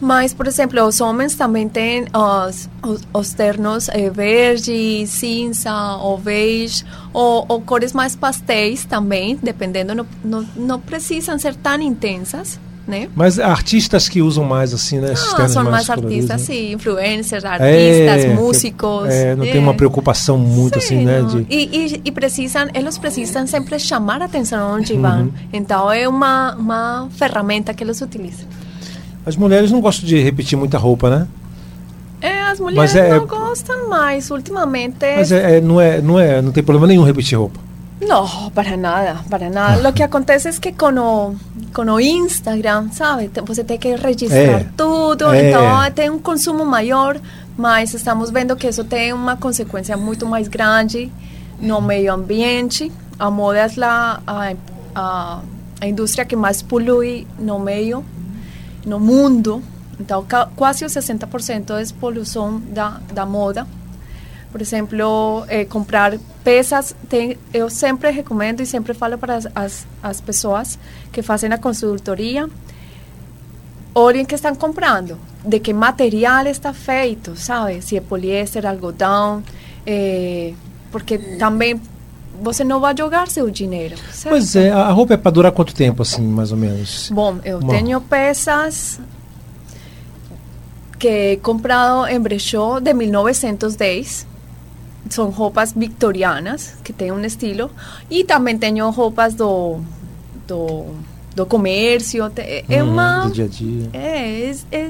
Mas, 0.00 0.32
por 0.32 0.46
exemplo, 0.46 0.80
os 0.84 1.00
homens 1.00 1.34
também 1.34 1.68
têm 1.68 2.04
os, 2.14 2.68
os, 2.86 3.00
os 3.12 3.32
ternos 3.32 3.88
eh, 3.88 4.08
verde, 4.10 5.04
cinza 5.06 5.96
ou 5.96 6.16
beige, 6.18 6.84
ou, 7.12 7.44
ou 7.48 7.60
cores 7.60 7.92
mais 7.92 8.14
pastéis 8.14 8.84
também, 8.84 9.36
dependendo, 9.42 9.94
não, 9.94 10.06
não, 10.24 10.46
não 10.56 10.80
precisam 10.80 11.36
ser 11.38 11.56
tão 11.56 11.80
intensas, 11.80 12.60
né? 12.86 13.08
Mas 13.14 13.38
artistas 13.40 14.08
que 14.08 14.22
usam 14.22 14.44
mais, 14.44 14.72
assim, 14.72 14.98
né? 15.00 15.14
Ah, 15.36 15.48
são 15.48 15.64
mais 15.64 15.90
artistas, 15.90 16.40
né? 16.40 16.46
sim, 16.46 16.72
influencers, 16.74 17.42
É, 17.44 17.48
artistas, 17.48 18.24
que- 18.24 18.30
músicos. 18.40 19.08
É, 19.08 19.34
não 19.36 19.44
tem 19.44 19.56
é. 19.56 19.60
uma 19.60 19.74
preocupação 19.74 20.38
muito, 20.38 20.78
assim, 20.78 21.00
Sim, 21.00 21.04
né? 21.04 21.20
não. 21.20 21.26
De, 21.28 21.46
E, 21.50 21.64
e, 21.96 22.02
e 22.04 22.12
precisam, 22.12 22.68
eles 22.72 22.96
precisam 22.96 23.46
sempre 23.48 23.78
chamar 23.80 24.22
a 24.22 24.26
atenção 24.26 24.76
onde 24.76 24.92
Uhum. 24.94 25.02
vão. 25.02 25.32
Então 25.52 25.90
é 25.90 26.08
uma, 26.08 26.54
uma 26.54 27.08
ferramenta 27.10 27.74
que 27.74 27.82
eles 27.82 28.00
utilizam. 28.00 28.46
As 29.26 29.36
mulheres 29.36 29.70
não 29.70 29.80
gostam 29.80 30.06
de 30.06 30.18
repetir 30.20 30.56
muita 30.58 30.78
roupa, 30.78 31.10
né? 31.10 31.26
É, 32.20 32.42
as 32.42 32.58
mulheres 32.58 32.94
é- 32.96 33.16
não 33.16 33.26
gostam 33.26 33.88
mais 33.88 34.30
ultimamente. 34.30 34.96
Mas 35.16 35.30
é, 35.30 35.58
é- 35.58 35.60
não, 35.60 35.80
é, 35.80 36.00
não, 36.00 36.18
é, 36.18 36.42
não 36.42 36.50
tem 36.50 36.62
problema 36.64 36.86
nenhum 36.86 37.04
repetir 37.04 37.38
roupa. 37.38 37.60
No, 38.00 38.50
para 38.52 38.76
nada, 38.76 39.16
para 39.28 39.50
nada. 39.50 39.82
Lo 39.82 39.92
que 39.92 40.02
acontece 40.04 40.48
es 40.48 40.58
que 40.58 40.72
con 40.72 40.98
o, 40.98 41.34
con 41.74 41.88
o 41.90 42.00
Instagram, 42.00 42.90
sabe? 42.92 43.28
Você 43.44 43.64
tem 43.64 43.76
que 43.78 43.94
registrar 43.96 44.60
É. 44.60 44.66
tudo, 44.76 45.32
É. 45.32 45.50
então 45.50 45.90
tem 45.94 46.08
um 46.08 46.18
consumo 46.18 46.64
maior, 46.64 47.18
mas 47.56 47.92
estamos 47.94 48.30
vendo 48.30 48.54
que 48.56 48.68
isso 48.68 48.84
tem 48.84 49.12
uma 49.12 49.36
consequência 49.36 49.96
muito 49.96 50.24
mais 50.26 50.46
grande 50.48 51.10
no 51.60 51.80
meio 51.82 52.12
ambiente. 52.14 52.90
A 53.18 53.30
moda 53.32 53.58
é 53.58 53.66
a, 53.84 54.20
a, 54.94 55.40
a 55.80 55.86
indústria 55.88 56.24
que 56.24 56.36
mais 56.36 56.62
polui 56.62 57.26
no 57.36 57.58
meio, 57.58 58.04
no 58.88 58.98
mundo. 58.98 59.62
Então, 60.00 60.26
quase 60.56 60.84
o 60.84 60.88
60% 60.88 61.70
é 61.70 61.94
poluição 62.00 62.60
da, 62.60 63.00
da 63.12 63.26
moda. 63.26 63.66
Por 64.50 64.62
exemplo, 64.62 65.44
eh, 65.48 65.66
comprar 65.66 66.18
peças, 66.42 66.96
tem, 67.08 67.36
eu 67.52 67.68
sempre 67.68 68.10
recomendo 68.10 68.62
e 68.62 68.66
sempre 68.66 68.94
falo 68.94 69.18
para 69.18 69.36
as, 69.36 69.46
as, 69.54 69.86
as 70.02 70.20
pessoas 70.22 70.78
que 71.12 71.20
fazem 71.20 71.52
a 71.52 71.58
consultoria, 71.58 72.48
olhem 73.94 74.24
que 74.24 74.34
estão 74.34 74.54
comprando, 74.54 75.18
de 75.44 75.60
que 75.60 75.74
material 75.74 76.46
está 76.46 76.72
feito, 76.72 77.36
sabe? 77.36 77.82
Se 77.82 77.98
é 77.98 78.00
poliéster, 78.00 78.64
algodão, 78.64 79.42
eh, 79.86 80.54
porque 80.90 81.18
também 81.38 81.78
você 82.40 82.64
não 82.64 82.80
vai 82.80 82.94
jogar 82.96 83.28
seu 83.28 83.50
dinheiro, 83.50 83.96
certo? 84.12 84.30
Pois 84.34 84.54
é, 84.56 84.70
a 84.70 84.90
roupa 84.90 85.14
é 85.14 85.16
para 85.16 85.30
durar 85.30 85.52
quanto 85.52 85.74
tempo, 85.74 86.02
assim, 86.02 86.22
mais 86.22 86.52
ou 86.52 86.58
menos? 86.58 87.10
Bom, 87.12 87.38
eu 87.44 87.60
Bom. 87.60 87.68
tenho 87.68 88.00
peças 88.00 89.00
que 90.98 91.36
comprado 91.42 92.06
em 92.08 92.20
brechó 92.20 92.80
de 92.80 92.92
1910. 92.92 94.26
São 95.08 95.30
roupas 95.30 95.72
victorianas, 95.72 96.74
que 96.84 96.92
têm 96.92 97.10
um 97.12 97.24
estilo. 97.24 97.70
E 98.10 98.24
também 98.24 98.58
tenho 98.58 98.90
roupas 98.90 99.34
do, 99.34 99.78
do, 100.46 100.86
do 101.34 101.46
comércio. 101.46 102.30
É 102.68 102.82
Uhum, 102.82 102.92
uma... 102.92 103.24
Do 103.26 103.32
dia 103.32 103.44
a 103.44 103.48
dia. 103.48 103.90
É, 103.92 104.50
é, 104.50 104.54
é, 104.72 104.88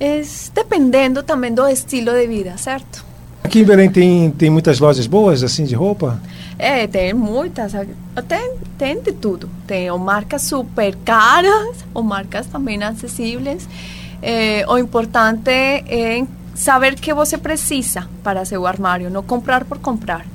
é 0.00 0.22
dependendo 0.52 1.22
também 1.22 1.54
do 1.54 1.66
estilo 1.68 2.10
de 2.12 2.26
vida, 2.26 2.56
certo? 2.58 3.07
Aqui 3.42 3.60
em 3.60 3.64
Belém 3.64 3.90
tem, 3.90 4.30
tem 4.30 4.50
muitas 4.50 4.78
lojas 4.78 5.06
boas, 5.06 5.42
assim, 5.42 5.64
de 5.64 5.74
roupa? 5.74 6.20
É, 6.58 6.86
tem 6.86 7.14
muitas, 7.14 7.72
tem, 8.26 8.52
tem 8.76 9.00
de 9.00 9.12
tudo. 9.12 9.48
Tem 9.66 9.90
ou 9.90 9.98
marcas 9.98 10.42
super 10.42 10.96
caras, 11.04 11.76
ou 11.94 12.02
marcas 12.02 12.46
também 12.46 12.82
acessíveis. 12.82 13.68
É, 14.20 14.64
o 14.68 14.76
importante 14.76 15.50
é 15.50 16.24
saber 16.54 16.96
que 16.96 17.14
você 17.14 17.38
precisa 17.38 18.08
para 18.22 18.44
seu 18.44 18.66
armário, 18.66 19.08
não 19.08 19.22
comprar 19.22 19.64
por 19.64 19.78
comprar. 19.78 20.26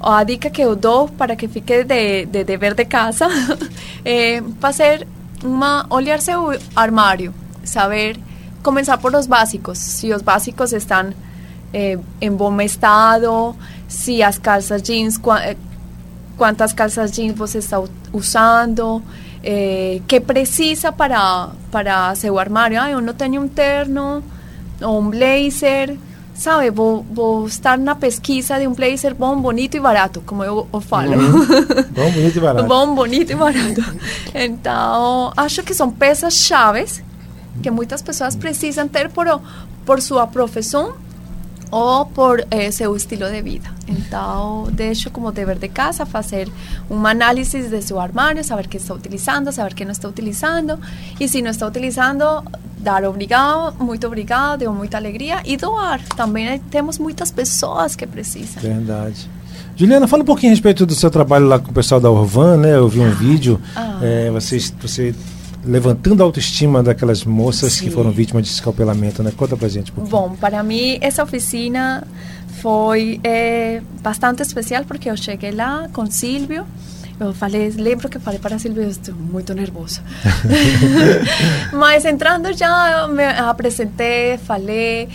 A 0.00 0.24
dica 0.24 0.50
que 0.50 0.62
eu 0.62 0.74
dou 0.74 1.08
para 1.08 1.36
que 1.36 1.46
fique 1.46 1.84
de, 1.84 2.26
de 2.26 2.42
dever 2.42 2.74
de 2.74 2.84
casa 2.86 3.28
é 4.04 4.42
fazer 4.58 5.06
uma, 5.44 5.86
olhar 5.90 6.20
seu 6.20 6.58
armário, 6.74 7.32
saber, 7.62 8.18
começar 8.62 8.98
por 8.98 9.14
os 9.14 9.26
básicos. 9.26 9.78
Se 9.78 10.12
os 10.12 10.22
básicos 10.22 10.72
estão 10.72 11.12
eh, 11.72 11.98
em 12.20 12.30
bom 12.30 12.60
estado, 12.60 13.54
se 13.88 14.22
as 14.22 14.38
calças 14.38 14.82
jeans, 14.82 15.16
qua- 15.18 15.42
eh, 15.44 15.56
quantas 16.36 16.72
calças 16.72 17.10
jeans 17.12 17.36
você 17.36 17.58
está 17.58 17.82
usando, 18.12 19.02
eh, 19.42 20.00
que 20.06 20.20
precisa 20.20 20.90
para, 20.92 21.50
para 21.70 22.14
seu 22.14 22.38
armário. 22.38 22.80
Ah, 22.80 22.90
eu 22.90 23.00
não 23.00 23.14
tenho 23.14 23.42
um 23.42 23.48
terno 23.48 24.22
ou 24.82 25.00
um 25.00 25.10
blazer, 25.10 25.96
sabe? 26.34 26.70
Vou, 26.70 27.04
vou 27.10 27.46
estar 27.46 27.76
na 27.78 27.94
pesquisa 27.94 28.58
de 28.58 28.66
um 28.66 28.72
blazer 28.72 29.14
bom, 29.14 29.38
bonito 29.40 29.76
e 29.76 29.80
barato, 29.80 30.22
como 30.26 30.42
eu, 30.42 30.66
eu 30.72 30.80
falo. 30.80 31.12
Bom, 31.94 32.10
bonito 32.12 32.36
e 32.36 32.40
barato. 32.40 32.66
Bom, 32.68 32.94
bonito 32.94 33.30
e 33.32 33.34
barato. 33.34 33.84
Então, 34.34 35.32
acho 35.36 35.62
que 35.62 35.74
são 35.74 35.90
peças 35.90 36.34
chaves 36.34 37.02
que 37.62 37.70
muitas 37.70 38.00
pessoas 38.00 38.34
precisam 38.34 38.88
ter 38.88 39.10
por, 39.10 39.26
por 39.84 40.00
sua 40.00 40.26
profissão 40.26 40.94
ou 41.70 42.06
por 42.06 42.44
eh, 42.50 42.70
seu 42.70 42.94
estilo 42.96 43.30
de 43.30 43.40
vida. 43.42 43.70
Então, 43.86 44.68
deixo 44.72 45.10
como 45.10 45.30
dever 45.30 45.58
de 45.58 45.68
casa 45.68 46.04
fazer 46.04 46.48
uma 46.88 47.10
análise 47.10 47.68
de 47.68 47.82
seu 47.82 48.00
armário, 48.00 48.42
saber 48.42 48.66
o 48.66 48.68
que 48.68 48.76
está 48.76 48.94
utilizando, 48.94 49.52
saber 49.52 49.72
o 49.72 49.74
que 49.74 49.84
não 49.84 49.92
está 49.92 50.08
utilizando, 50.08 50.78
e 51.18 51.28
se 51.28 51.40
não 51.40 51.50
está 51.50 51.66
utilizando, 51.66 52.24
dar 52.78 53.04
obrigado, 53.04 53.74
muito 53.82 54.06
obrigado, 54.06 54.60
deu 54.60 54.72
muita 54.72 54.96
alegria, 54.96 55.42
e 55.44 55.56
doar. 55.56 56.00
Também 56.16 56.46
eh, 56.48 56.60
temos 56.70 56.98
muitas 56.98 57.30
pessoas 57.30 57.94
que 57.94 58.06
precisam. 58.06 58.62
Verdade. 58.62 59.28
Juliana, 59.76 60.06
fala 60.06 60.22
um 60.22 60.26
pouquinho 60.26 60.52
a 60.52 60.54
respeito 60.54 60.84
do 60.84 60.94
seu 60.94 61.10
trabalho 61.10 61.46
lá 61.46 61.58
com 61.58 61.70
o 61.70 61.74
pessoal 61.74 62.00
da 62.00 62.10
Orvan, 62.10 62.58
né? 62.58 62.76
Eu 62.76 62.88
vi 62.88 63.00
um 63.00 63.12
vídeo. 63.12 63.60
Ah. 63.74 63.98
É, 64.02 64.30
vocês, 64.30 64.74
você 64.78 65.14
levantando 65.64 66.22
a 66.22 66.26
autoestima 66.26 66.82
daquelas 66.82 67.24
moças 67.24 67.74
Sim. 67.74 67.84
que 67.84 67.90
foram 67.90 68.10
vítimas 68.10 68.44
de 68.44 68.50
escalpelamento, 68.50 69.22
né? 69.22 69.32
Conta 69.36 69.56
pra 69.56 69.68
gente 69.68 69.92
um 69.92 69.94
pouquinho. 69.94 70.10
Bom, 70.16 70.36
para 70.36 70.62
mim 70.62 70.98
essa 71.00 71.22
oficina 71.22 72.06
foi 72.62 73.20
eh, 73.22 73.80
bastante 74.02 74.42
especial 74.42 74.84
porque 74.84 75.10
eu 75.10 75.16
cheguei 75.16 75.50
lá 75.50 75.88
com 75.92 76.06
Silvio. 76.10 76.64
Eu 77.18 77.34
falei, 77.34 77.68
lembro 77.76 78.08
que 78.08 78.18
falei 78.18 78.38
para 78.40 78.58
Silvio, 78.58 78.82
estou 78.88 79.14
muito 79.14 79.52
nervosa. 79.54 80.00
Mas 81.72 82.04
entrando 82.04 82.52
já, 82.56 83.06
me 83.08 83.24
apresentei, 83.24 84.38
falei, 84.38 85.08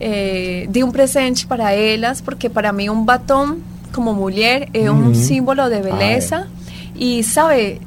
eh, 0.00 0.66
di 0.68 0.82
um 0.82 0.90
presente 0.90 1.46
para 1.46 1.72
elas, 1.72 2.20
porque 2.20 2.48
para 2.48 2.72
mim 2.72 2.90
um 2.90 3.04
batom 3.04 3.58
como 3.92 4.12
mulher 4.14 4.68
é 4.74 4.90
um 4.90 5.06
Uhum. 5.08 5.14
símbolo 5.14 5.68
de 5.68 5.80
beleza. 5.80 6.48
E, 6.96 7.22
sabe, 7.22 7.80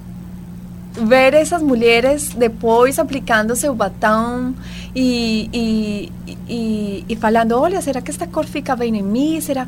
ver 0.97 1.33
essas 1.33 1.61
mulheres 1.61 2.29
depois 2.29 2.97
aplicando 2.97 3.55
seu 3.55 3.73
batom 3.75 4.53
e, 4.95 5.49
e, 5.53 6.11
e, 6.47 7.05
e 7.09 7.15
falando, 7.15 7.53
olha, 7.53 7.81
será 7.81 8.01
que 8.01 8.11
esta 8.11 8.25
cor 8.27 8.45
fica 8.45 8.75
bem 8.75 8.91
em? 8.91 9.67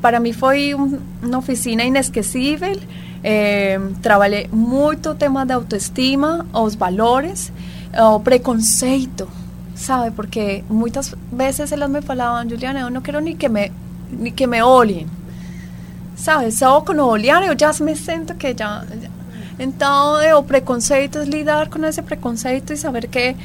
Para 0.00 0.18
mim 0.18 0.32
foi 0.32 0.74
um, 0.74 0.98
uma 1.22 1.38
oficina 1.38 1.82
inesquecível. 1.82 2.78
Eh, 3.24 3.78
trabalhei 4.00 4.48
muito 4.52 5.10
o 5.10 5.14
tema 5.14 5.44
autoestima, 5.52 6.44
os 6.52 6.74
valores, 6.74 7.52
o 7.96 8.18
preconceito, 8.18 9.28
sabe? 9.76 10.10
Porque 10.10 10.64
muitas 10.68 11.14
vezes 11.30 11.70
elas 11.70 11.88
me 11.88 12.02
falavam, 12.02 12.48
Juliana, 12.48 12.80
eu 12.80 12.90
não 12.90 13.00
quero 13.00 13.20
nem 13.20 13.36
que 13.36 13.48
me, 13.48 13.70
nem 14.10 14.32
que 14.32 14.46
me 14.46 14.60
olhem. 14.62 15.06
Sabe, 16.16 16.50
só 16.52 16.80
com 16.80 16.92
o 16.92 17.06
olhar 17.06 17.42
eu 17.44 17.56
já 17.58 17.72
me 17.82 17.94
sinto 17.94 18.34
que 18.34 18.54
já... 18.56 18.84
Então, 19.58 20.20
é, 20.20 20.34
o 20.34 20.42
preconceito 20.42 21.18
é 21.18 21.24
lidar 21.24 21.68
com 21.68 21.84
esse 21.84 22.00
preconceito 22.02 22.72
e 22.72 22.76
saber 22.76 23.06
que, 23.06 23.36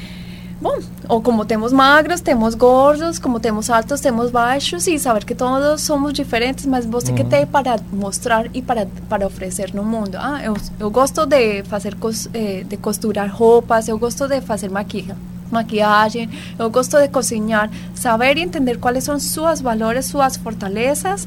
bom, 0.60 0.78
ou 1.08 1.20
como 1.20 1.44
temos 1.44 1.72
magros, 1.72 2.20
temos 2.20 2.54
gordos, 2.54 3.18
como 3.18 3.38
temos 3.38 3.70
altos, 3.70 4.00
temos 4.00 4.30
baixos 4.30 4.86
e 4.86 4.98
saber 4.98 5.24
que 5.24 5.34
todos 5.34 5.82
somos 5.82 6.12
diferentes, 6.12 6.66
mas 6.66 6.86
você 6.86 7.12
que 7.12 7.24
tem 7.24 7.46
para 7.46 7.78
mostrar 7.92 8.46
e 8.54 8.62
para, 8.62 8.86
para 9.08 9.26
oferecer 9.26 9.74
no 9.74 9.84
mundo. 9.84 10.16
Ah, 10.18 10.40
eu, 10.42 10.54
eu 10.78 10.90
gosto 10.90 11.26
de 11.26 11.62
fazer, 11.64 11.94
cos, 11.96 12.28
eh, 12.32 12.64
de 12.64 12.76
costurar 12.76 13.30
roupas, 13.30 13.88
eu 13.88 13.98
gosto 13.98 14.26
de 14.26 14.40
fazer 14.40 14.70
maquilha, 14.70 15.16
maquiagem, 15.50 16.28
eu 16.58 16.70
gosto 16.70 16.98
de 16.98 17.08
cozinhar, 17.08 17.70
saber 17.94 18.38
e 18.38 18.42
entender 18.42 18.78
quais 18.78 19.04
são 19.04 19.20
suas 19.20 19.60
valores, 19.60 20.06
suas 20.06 20.36
fortalezas 20.36 21.26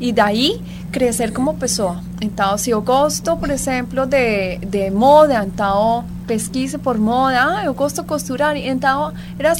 e 0.00 0.12
daí 0.12 0.60
crescer 0.90 1.32
como 1.32 1.54
pessoa. 1.54 2.00
Então, 2.20 2.56
se 2.58 2.70
eu 2.70 2.82
gosto, 2.82 3.36
por 3.36 3.50
exemplo, 3.50 4.06
de, 4.06 4.58
de 4.58 4.90
moda, 4.90 5.44
então 5.44 6.04
pesquise 6.26 6.78
por 6.78 6.96
moda, 6.98 7.58
ah, 7.58 7.64
eu 7.64 7.74
gosto 7.74 8.02
de 8.02 8.08
costurar, 8.08 8.56
então 8.56 9.12
era 9.38 9.52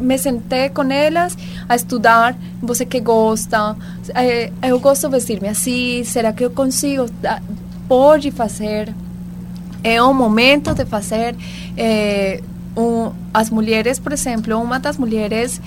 me 0.00 0.16
sentei 0.16 0.68
com 0.70 0.90
elas 0.90 1.36
a 1.68 1.76
estudar, 1.76 2.36
você 2.62 2.86
que 2.86 3.00
gosta, 3.00 3.76
eh, 4.14 4.50
eu 4.62 4.78
gosto 4.78 5.08
de 5.08 5.12
vestir-me 5.12 5.48
assim, 5.48 6.02
será 6.04 6.32
que 6.32 6.44
eu 6.44 6.50
consigo, 6.50 7.06
Ah, 7.24 7.42
pode 7.88 8.30
fazer, 8.30 8.94
é 9.82 10.00
o 10.02 10.14
momento 10.14 10.74
de 10.74 10.84
fazer, 10.84 11.34
eh, 11.76 12.40
um, 12.76 13.12
as 13.34 13.50
mulheres, 13.50 13.98
por 13.98 14.12
exemplo, 14.12 14.56
uma 14.60 14.78
das 14.78 14.96
mulheres 14.96 15.60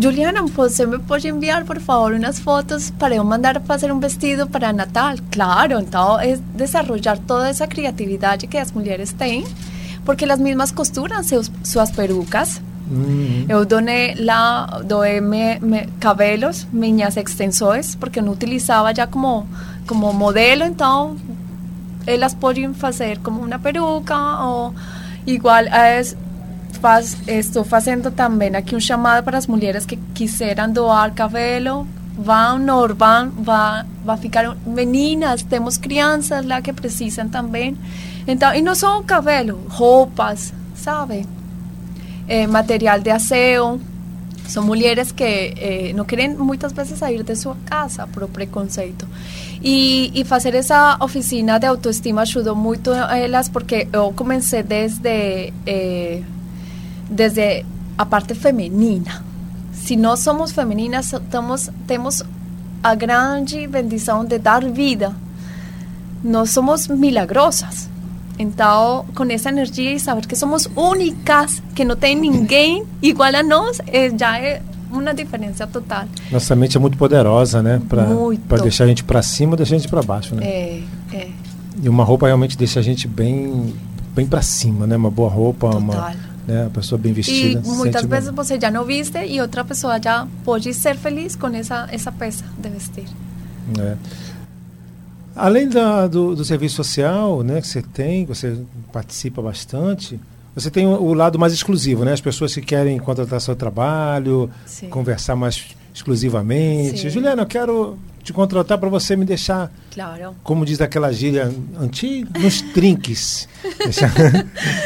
Juliana, 0.00 0.42
você 0.42 0.86
me 0.86 0.98
pode 0.98 1.28
enviar, 1.28 1.64
por 1.64 1.78
favor, 1.78 2.14
umas 2.14 2.38
fotos 2.38 2.90
para 2.90 3.14
eu 3.14 3.24
mandar 3.24 3.60
fazer 3.60 3.92
um 3.92 4.00
vestido 4.00 4.46
para 4.46 4.72
Natal? 4.72 5.14
Claro, 5.30 5.78
então 5.80 6.18
é 6.18 6.38
desarrollar 6.54 7.18
toda 7.18 7.48
essa 7.48 7.66
criatividade 7.66 8.46
que 8.46 8.56
as 8.56 8.72
mulheres 8.72 9.12
têm, 9.12 9.44
porque 10.04 10.24
elas 10.24 10.40
mesmas 10.40 10.72
costuram 10.72 11.22
seus, 11.22 11.50
suas 11.62 11.90
perucas. 11.90 12.60
Uhum. 12.90 13.46
Eu 13.48 13.64
donei 13.64 14.14
lá, 14.14 14.80
doei 14.84 15.20
me, 15.20 15.58
me, 15.60 15.86
cabelos, 16.00 16.66
minhas 16.72 17.16
extensões, 17.16 17.94
porque 17.94 18.18
eu 18.18 18.22
não 18.22 18.32
utilizava 18.32 18.94
já 18.94 19.06
como, 19.06 19.46
como 19.86 20.12
modelo, 20.12 20.64
então 20.64 21.16
elas 22.06 22.34
podem 22.34 22.72
fazer 22.74 23.18
como 23.18 23.42
uma 23.42 23.58
peruca 23.58 24.16
ou 24.42 24.74
igual 25.26 25.62
as 25.70 26.16
faz, 26.82 27.16
estou 27.28 27.64
fazendo 27.64 28.10
também 28.10 28.54
aqui 28.56 28.74
um 28.74 28.80
chamado 28.80 29.22
para 29.24 29.38
as 29.38 29.46
mulheres 29.46 29.86
que 29.86 29.96
quiseram 29.96 30.70
doar 30.70 31.14
cabelo 31.14 31.86
vão 32.16 32.58
no 32.58 32.78
Urban, 32.78 33.30
vai, 33.38 33.84
vai 34.04 34.16
ficar 34.18 34.56
meninas, 34.66 35.42
temos 35.42 35.78
crianças 35.78 36.44
lá 36.44 36.60
que 36.60 36.72
precisam 36.72 37.28
também. 37.28 37.76
Então, 38.26 38.54
e 38.54 38.60
não 38.60 38.74
só 38.74 39.00
cabelo, 39.02 39.64
roupas, 39.68 40.52
sabe? 40.74 41.26
Eh, 42.28 42.46
material 42.46 43.00
de 43.00 43.10
aseo. 43.10 43.80
São 44.46 44.62
mulheres 44.64 45.12
que 45.12 45.24
eh, 45.24 45.92
não 45.94 46.04
querem 46.04 46.34
muitas 46.34 46.72
vezes 46.72 46.98
sair 46.98 47.22
de 47.22 47.34
sua 47.34 47.56
casa 47.64 48.06
por 48.06 48.28
preconceito. 48.28 49.06
E, 49.62 50.10
e 50.14 50.24
fazer 50.24 50.54
essa 50.54 50.98
oficina 51.00 51.58
de 51.58 51.66
autoestima 51.66 52.22
ajudou 52.22 52.54
muito 52.54 52.92
elas, 52.92 53.48
porque 53.48 53.88
eu 53.92 54.12
comecei 54.12 54.62
desde, 54.62 55.52
eh, 55.66 56.20
desde 57.08 57.64
a 57.96 58.06
parte 58.06 58.34
feminina. 58.34 59.24
Se 59.72 59.96
nós 59.96 60.20
somos 60.20 60.52
femininas, 60.52 61.12
estamos, 61.12 61.70
temos 61.86 62.22
a 62.82 62.94
grande 62.94 63.66
bendição 63.66 64.24
de 64.24 64.38
dar 64.38 64.64
vida. 64.64 65.14
Nós 66.22 66.50
somos 66.50 66.88
milagrosas. 66.88 67.90
Então, 68.38 69.04
com 69.14 69.24
essa 69.24 69.50
energia 69.50 69.92
e 69.92 70.00
saber 70.00 70.26
que 70.26 70.34
somos 70.34 70.68
únicas, 70.74 71.62
que 71.74 71.84
não 71.84 71.96
tem 71.96 72.16
ninguém 72.16 72.84
igual 73.02 73.34
a 73.34 73.42
nós, 73.42 73.80
é, 73.86 74.10
já 74.16 74.38
é 74.38 74.62
uma 74.90 75.14
diferença 75.14 75.66
total. 75.66 76.04
Nossa 76.30 76.54
mente 76.54 76.76
é 76.76 76.80
muito 76.80 76.96
poderosa, 76.96 77.62
né? 77.62 77.80
Pra 77.88 78.58
deixar 78.58 78.84
a 78.84 78.86
gente 78.86 79.04
pra 79.04 79.22
cima 79.22 79.56
deixar 79.56 79.74
a 79.74 79.78
gente 79.78 79.88
pra 79.88 80.02
baixo, 80.02 80.34
né? 80.34 80.44
É, 80.44 80.82
é, 81.12 81.28
E 81.82 81.88
uma 81.88 82.04
roupa 82.04 82.26
realmente 82.26 82.56
deixa 82.56 82.80
a 82.80 82.82
gente 82.82 83.08
bem, 83.08 83.74
bem 84.14 84.26
pra 84.26 84.42
cima, 84.42 84.86
né? 84.86 84.96
Uma 84.96 85.10
boa 85.10 85.30
roupa, 85.30 85.68
uma, 85.76 85.94
total. 85.94 86.12
Né? 86.46 86.62
uma 86.62 86.70
pessoa 86.70 86.98
bem 86.98 87.12
E 87.12 87.14
vestida. 87.14 87.62
se 87.62 87.68
muitas 87.70 88.00
sente 88.02 88.10
bem. 88.10 88.20
vezes 88.20 88.34
você 88.34 88.58
já 88.60 88.70
não 88.70 88.84
viste 88.84 89.18
e 89.18 89.40
outra 89.40 89.64
pessoa 89.64 90.00
já 90.02 90.26
pode 90.44 90.72
ser 90.74 90.96
feliz 90.96 91.36
com 91.36 91.48
essa, 91.48 91.88
essa 91.90 92.10
peça 92.12 92.44
de 92.58 92.68
vestir. 92.68 93.04
É. 93.78 93.96
Além 95.34 95.68
da- 95.68 96.06
do, 96.06 96.34
do 96.36 96.44
serviço 96.44 96.76
social, 96.76 97.42
né, 97.42 97.60
que 97.60 97.66
você 97.66 97.80
tem, 97.80 98.26
você 98.26 98.58
participa 98.92 99.40
bastante, 99.40 100.20
você 100.54 100.70
tem 100.70 100.86
o, 100.86 100.90
o 101.02 101.14
lado 101.14 101.38
mais 101.38 101.54
exclusivo, 101.54 102.04
né? 102.04 102.12
As 102.12 102.20
pessoas 102.20 102.52
que 102.54 102.60
querem 102.60 102.98
contratar 102.98 103.40
seu 103.40 103.56
trabalho, 103.56 104.50
Sim. 104.66 104.88
conversar 104.90 105.34
mais 105.34 105.68
exclusivamente. 105.94 107.00
Sim. 107.00 107.08
Juliana, 107.10 107.42
eu 107.42 107.46
quero 107.46 107.96
te 108.22 108.32
contratar 108.32 108.78
para 108.78 108.88
você 108.88 109.16
me 109.16 109.24
deixar, 109.24 109.70
Claro. 109.92 110.34
como 110.44 110.64
diz 110.64 110.80
aquela 110.80 111.12
gíria 111.12 111.52
antiga, 111.80 112.38
nos 112.38 112.60
trinques. 112.60 113.48
deixar, 113.78 114.12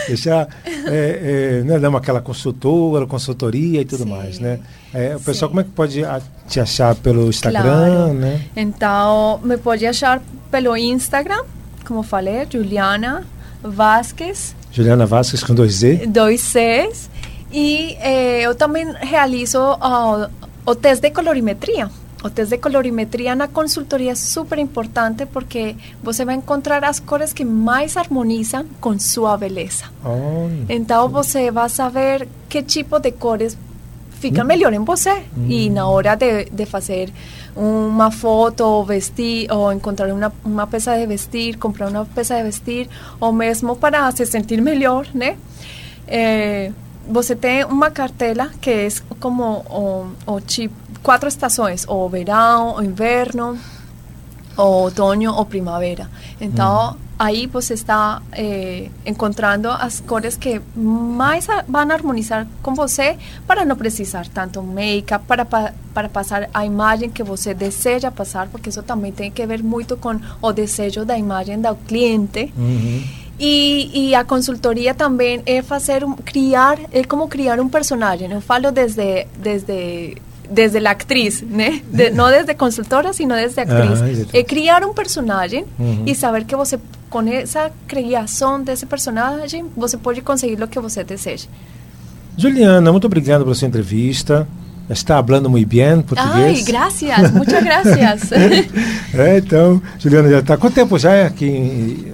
deixar 0.09 0.49
é, 0.64 1.61
é, 1.61 1.64
né, 1.64 1.79
dar 1.79 1.88
uma 1.90 1.99
aquela 1.99 2.20
consultora, 2.20 3.07
consultoria 3.07 3.81
e 3.81 3.85
tudo 3.85 4.05
Sim. 4.05 4.11
mais, 4.11 4.38
né? 4.38 4.61
É, 4.94 5.14
o 5.16 5.20
pessoal, 5.20 5.49
Sim. 5.51 5.55
como 5.57 5.61
é 5.61 5.64
que 5.64 5.70
pode 5.70 6.05
a- 6.05 6.20
te 6.49 6.59
achar 6.61 6.94
pelo 6.94 7.29
Instagram, 7.29 7.62
Claro. 7.62 8.12
né? 8.14 8.40
Então, 8.57 9.38
me 9.42 9.57
pode 9.59 9.87
achar 9.87 10.22
pelo 10.51 10.77
Instagram, 10.77 11.42
como 11.85 12.03
falei, 12.03 12.46
Juliana 12.51 13.25
Vasquez, 13.62 14.55
Juliana 14.72 15.07
Vasquez 15.07 15.42
com 15.42 15.55
dois 15.55 15.72
Z. 15.75 16.07
dois 16.07 16.40
Cs. 16.40 17.11
E 17.53 17.96
eh, 18.01 18.42
eu 18.42 18.55
também 18.55 18.87
realizo 19.01 19.59
o 20.66 20.75
teste 20.75 21.09
de 21.09 21.11
colorimetria. 21.14 21.88
O 22.24 22.31
teste 22.31 22.57
de 22.57 22.61
colorimetria 22.61 23.35
na 23.35 23.48
consultoria 23.48 24.12
é 24.12 24.14
super 24.14 24.59
importante 24.59 25.26
porque 25.26 25.76
você 26.02 26.24
vai 26.24 26.35
encontrar 26.35 26.83
as 26.85 26.98
cores 26.98 27.33
que 27.33 27.44
mais 27.44 27.96
harmonizam 27.96 28.64
com 28.81 28.98
sua 28.98 29.37
beleza. 29.37 29.85
Olha. 30.05 30.66
Então 30.68 31.09
você 31.09 31.50
vai 31.50 31.68
saber 31.68 32.26
que 32.48 32.62
tipo 32.62 32.98
de 32.98 33.12
cores 33.12 33.57
fica 34.18 34.42
melhor 34.42 34.72
em 34.72 34.85
você. 34.85 35.24
E 35.48 35.70
na 35.70 35.87
hora 35.87 36.16
de, 36.16 36.46
de 36.46 36.66
fazer 36.66 37.12
uma 37.55 38.11
foto, 38.11 38.62
ou 38.62 38.85
vestir, 38.85 39.50
ou 39.52 39.72
encontrar 39.72 40.12
uma, 40.12 40.33
uma 40.44 40.66
peça 40.66 40.96
de 40.98 41.07
vestir, 41.07 41.57
comprar 41.59 41.88
uma 41.88 42.05
peça 42.05 42.37
de 42.37 42.42
vestir, 42.42 42.88
ou 43.20 43.33
mesmo 43.33 43.76
para 43.76 44.11
se 44.12 44.26
sentir 44.26 44.61
melhor, 44.61 45.07
né? 45.14 45.37
Eh, 46.09 46.70
você 47.09 47.35
tem 47.37 47.64
uma 47.64 47.90
cartela 47.90 48.51
que 48.61 48.71
é 48.71 48.88
como 49.21 49.45
o, 49.71 50.33
o 50.33 50.40
chip, 50.47 50.73
quatro 51.03 51.29
estações, 51.29 51.85
o 51.88 52.09
verão, 52.09 52.77
o 52.77 52.83
inverno, 52.83 53.59
o 54.57 54.62
outono 54.62 55.33
ou 55.35 55.45
primavera. 55.45 56.09
Então, 56.40 56.97
aí 57.19 57.47
você 57.47 57.75
está 57.75 58.21
eh, 58.33 58.88
encontrando 59.07 59.69
as 59.71 60.01
cores 60.01 60.37
que 60.37 60.61
mais 60.75 61.49
a- 61.49 61.64
vão 61.69 61.90
harmonizar 61.90 62.47
com 62.62 62.75
você 62.75 63.16
para 63.47 63.64
não 63.64 63.77
precisar 63.77 64.27
tanto 64.29 64.62
make-up, 64.62 65.25
para, 65.27 65.45
pa- 65.45 65.73
para 65.95 66.09
passar 66.09 66.49
a 66.53 66.64
imagem 66.66 67.09
que 67.11 67.23
você 67.23 67.55
deseja 67.55 68.11
passar, 68.11 68.49
porque 68.49 68.69
isso 68.71 68.83
também 68.83 69.12
tem 69.12 69.31
que 69.31 69.47
ver 69.47 69.62
muito 69.62 69.97
com 69.97 70.19
o 70.42 70.53
desejo 70.53 71.05
da 71.05 71.16
imagem 71.16 71.61
do 71.61 71.75
cliente. 71.87 72.53
Uhum. 72.57 73.05
E, 73.38 74.09
e, 74.09 74.14
a 74.14 74.25
consultoria 74.25 74.94
também 74.94 75.42
é 75.44 75.61
fazer 75.61 76.03
um, 76.03 76.14
criar 76.16 76.79
é 76.90 77.05
como 77.05 77.29
criar 77.29 77.61
um 77.61 77.68
personagem 77.68 78.33
eu 78.33 78.40
falo 78.40 78.72
desde 78.72 79.27
desde 79.38 80.16
desde 80.51 80.79
a 80.79 80.90
atriz 80.92 81.42
né 81.42 81.83
de, 81.92 82.09
não 82.11 82.31
desde 82.31 82.55
consultora 82.55 83.12
sino 83.12 83.35
desde 83.35 83.61
atriz 83.61 84.01
ah, 84.01 84.38
é 84.38 84.42
criar 84.42 84.83
um 84.85 84.94
personagem 84.94 85.66
uhum. 85.79 86.05
e 86.07 86.14
saber 86.14 86.44
que 86.46 86.57
você 86.57 86.79
com 87.11 87.20
essa 87.29 87.70
criação 87.87 88.62
desse 88.62 88.87
personagem 88.87 89.66
você 89.77 89.99
pode 89.99 90.22
conseguir 90.22 90.62
o 90.62 90.66
que 90.66 90.81
você 90.81 91.05
deseja 91.05 91.46
Juliana 92.38 92.90
muito 92.90 93.07
obrigado 93.07 93.42
pela 93.42 93.55
sua 93.55 93.68
entrevista 93.68 94.49
Está 94.88 95.22
falando 95.22 95.51
muito 95.51 95.68
bem 95.68 96.01
português. 96.01 96.59
Ai, 96.59 96.62
graças, 96.62 97.31
muitas 97.33 97.64
graças. 97.64 98.33
é, 98.33 99.38
então, 99.38 99.83
Juliana, 99.99 100.31
já 100.31 100.38
está. 100.38 100.57
Quanto 100.57 100.75
tempo 100.75 100.96
já 100.99 101.27
aqui 101.27 102.12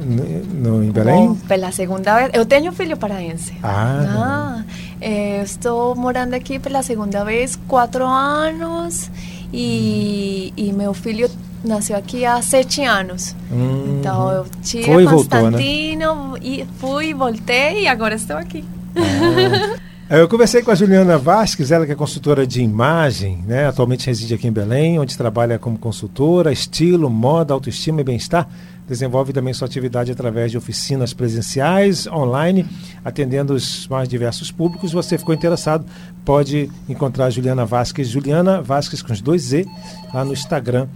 no, 0.55 0.83
em 0.83 0.91
Belém? 0.91 1.29
Bom, 1.29 1.35
pela 1.47 1.71
segunda 1.71 2.17
vez. 2.17 2.31
Eu 2.33 2.47
tenho 2.47 2.73
filho 2.73 2.97
paraense. 2.97 3.53
Ah. 3.63 4.07
ah 4.09 4.63
é, 5.01 5.43
estou 5.43 5.95
morando 5.95 6.33
aqui 6.35 6.59
pela 6.59 6.83
segunda 6.83 7.25
vez, 7.25 7.59
quatro 7.69 8.07
anos. 8.07 9.11
E, 9.53 10.53
e 10.57 10.73
meu 10.73 10.95
filho 10.95 11.29
nasceu 11.63 11.97
aqui 11.97 12.25
há 12.25 12.41
sete 12.41 12.83
anos. 12.83 13.37
Hum, 13.53 13.99
então 13.99 14.31
eu 14.31 14.47
tive 14.63 14.85
Constantino 15.05 16.15
voltou, 16.15 16.39
né? 16.39 16.39
e 16.43 16.67
fui, 16.79 17.13
voltei 17.13 17.83
e 17.83 17.89
agora 17.89 18.15
estou 18.15 18.37
aqui. 18.37 18.65
Ah. 18.97 19.77
Eu 20.11 20.29
conversei 20.29 20.63
com 20.63 20.71
a 20.71 20.75
Juliana 20.75 21.17
Vasques, 21.17 21.71
ela 21.71 21.87
que 21.87 21.93
é 21.93 21.95
consultora 21.95 22.47
de 22.47 22.61
imagem, 22.61 23.43
né? 23.47 23.67
atualmente 23.67 24.07
reside 24.07 24.35
aqui 24.35 24.47
em 24.47 24.53
Belém, 24.53 24.99
onde 24.99 25.17
trabalha 25.17 25.59
como 25.59 25.79
consultora, 25.79 26.53
estilo, 26.53 27.09
moda, 27.09 27.55
autoestima 27.55 28.03
e 28.03 28.05
bem-estar. 28.05 28.47
Desenvolve 28.87 29.33
também 29.33 29.55
sua 29.55 29.67
atividade 29.67 30.13
através 30.13 30.51
de 30.51 30.59
oficinas 30.59 31.15
presenciais, 31.15 32.07
online, 32.09 32.67
atendendo 33.03 33.55
os 33.55 33.89
mais 33.89 34.07
diversos 34.07 34.51
públicos. 34.51 34.91
Se 34.91 34.95
você 34.95 35.17
ficou 35.17 35.35
interessado, 35.35 35.87
pode 36.25 36.71
encontrar 36.89 37.27
a 37.27 37.31
Juliana 37.31 37.65
Vasques, 37.65 38.09
Juliana 38.09 38.61
Vasques 38.61 39.01
com 39.01 39.13
os 39.13 39.21
dois 39.23 39.43
Z, 39.43 39.65
lá 40.13 40.25
no 40.25 40.35
Instagram, 40.35 40.89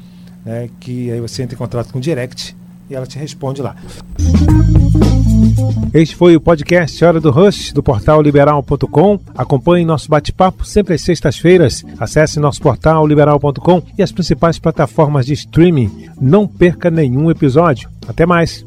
né? 0.45 0.69
que 0.79 1.11
aí 1.11 1.21
você 1.21 1.42
entra 1.42 1.55
em 1.55 1.59
contato 1.59 1.90
com 1.90 1.99
o 1.99 2.03
direct 2.03 2.55
e 2.90 2.95
ela 2.95 3.07
te 3.07 3.19
responde 3.19 3.62
lá. 3.62 3.77
Este 5.95 6.14
foi 6.14 6.37
o 6.37 6.40
podcast 6.40 7.03
Hora 7.05 7.21
do 7.21 7.31
Rush, 7.31 7.73
do 7.73 7.83
portal 7.83 8.21
liberal.com. 8.21 9.19
Acompanhe 9.35 9.85
nosso 9.85 10.09
bate-papo 10.09 10.64
sempre 10.64 10.95
às 10.95 11.03
sextas-feiras. 11.03 11.85
Acesse 11.99 12.38
nosso 12.38 12.61
portal 12.61 13.07
liberal.com 13.07 13.83
e 13.97 14.03
as 14.03 14.12
principais 14.12 14.59
plataformas 14.59 15.25
de 15.27 15.33
streaming. 15.33 16.09
Não 16.21 16.47
perca 16.47 16.90
nenhum 16.90 17.31
episódio. 17.31 17.88
Até 18.07 18.27
mais! 18.27 18.64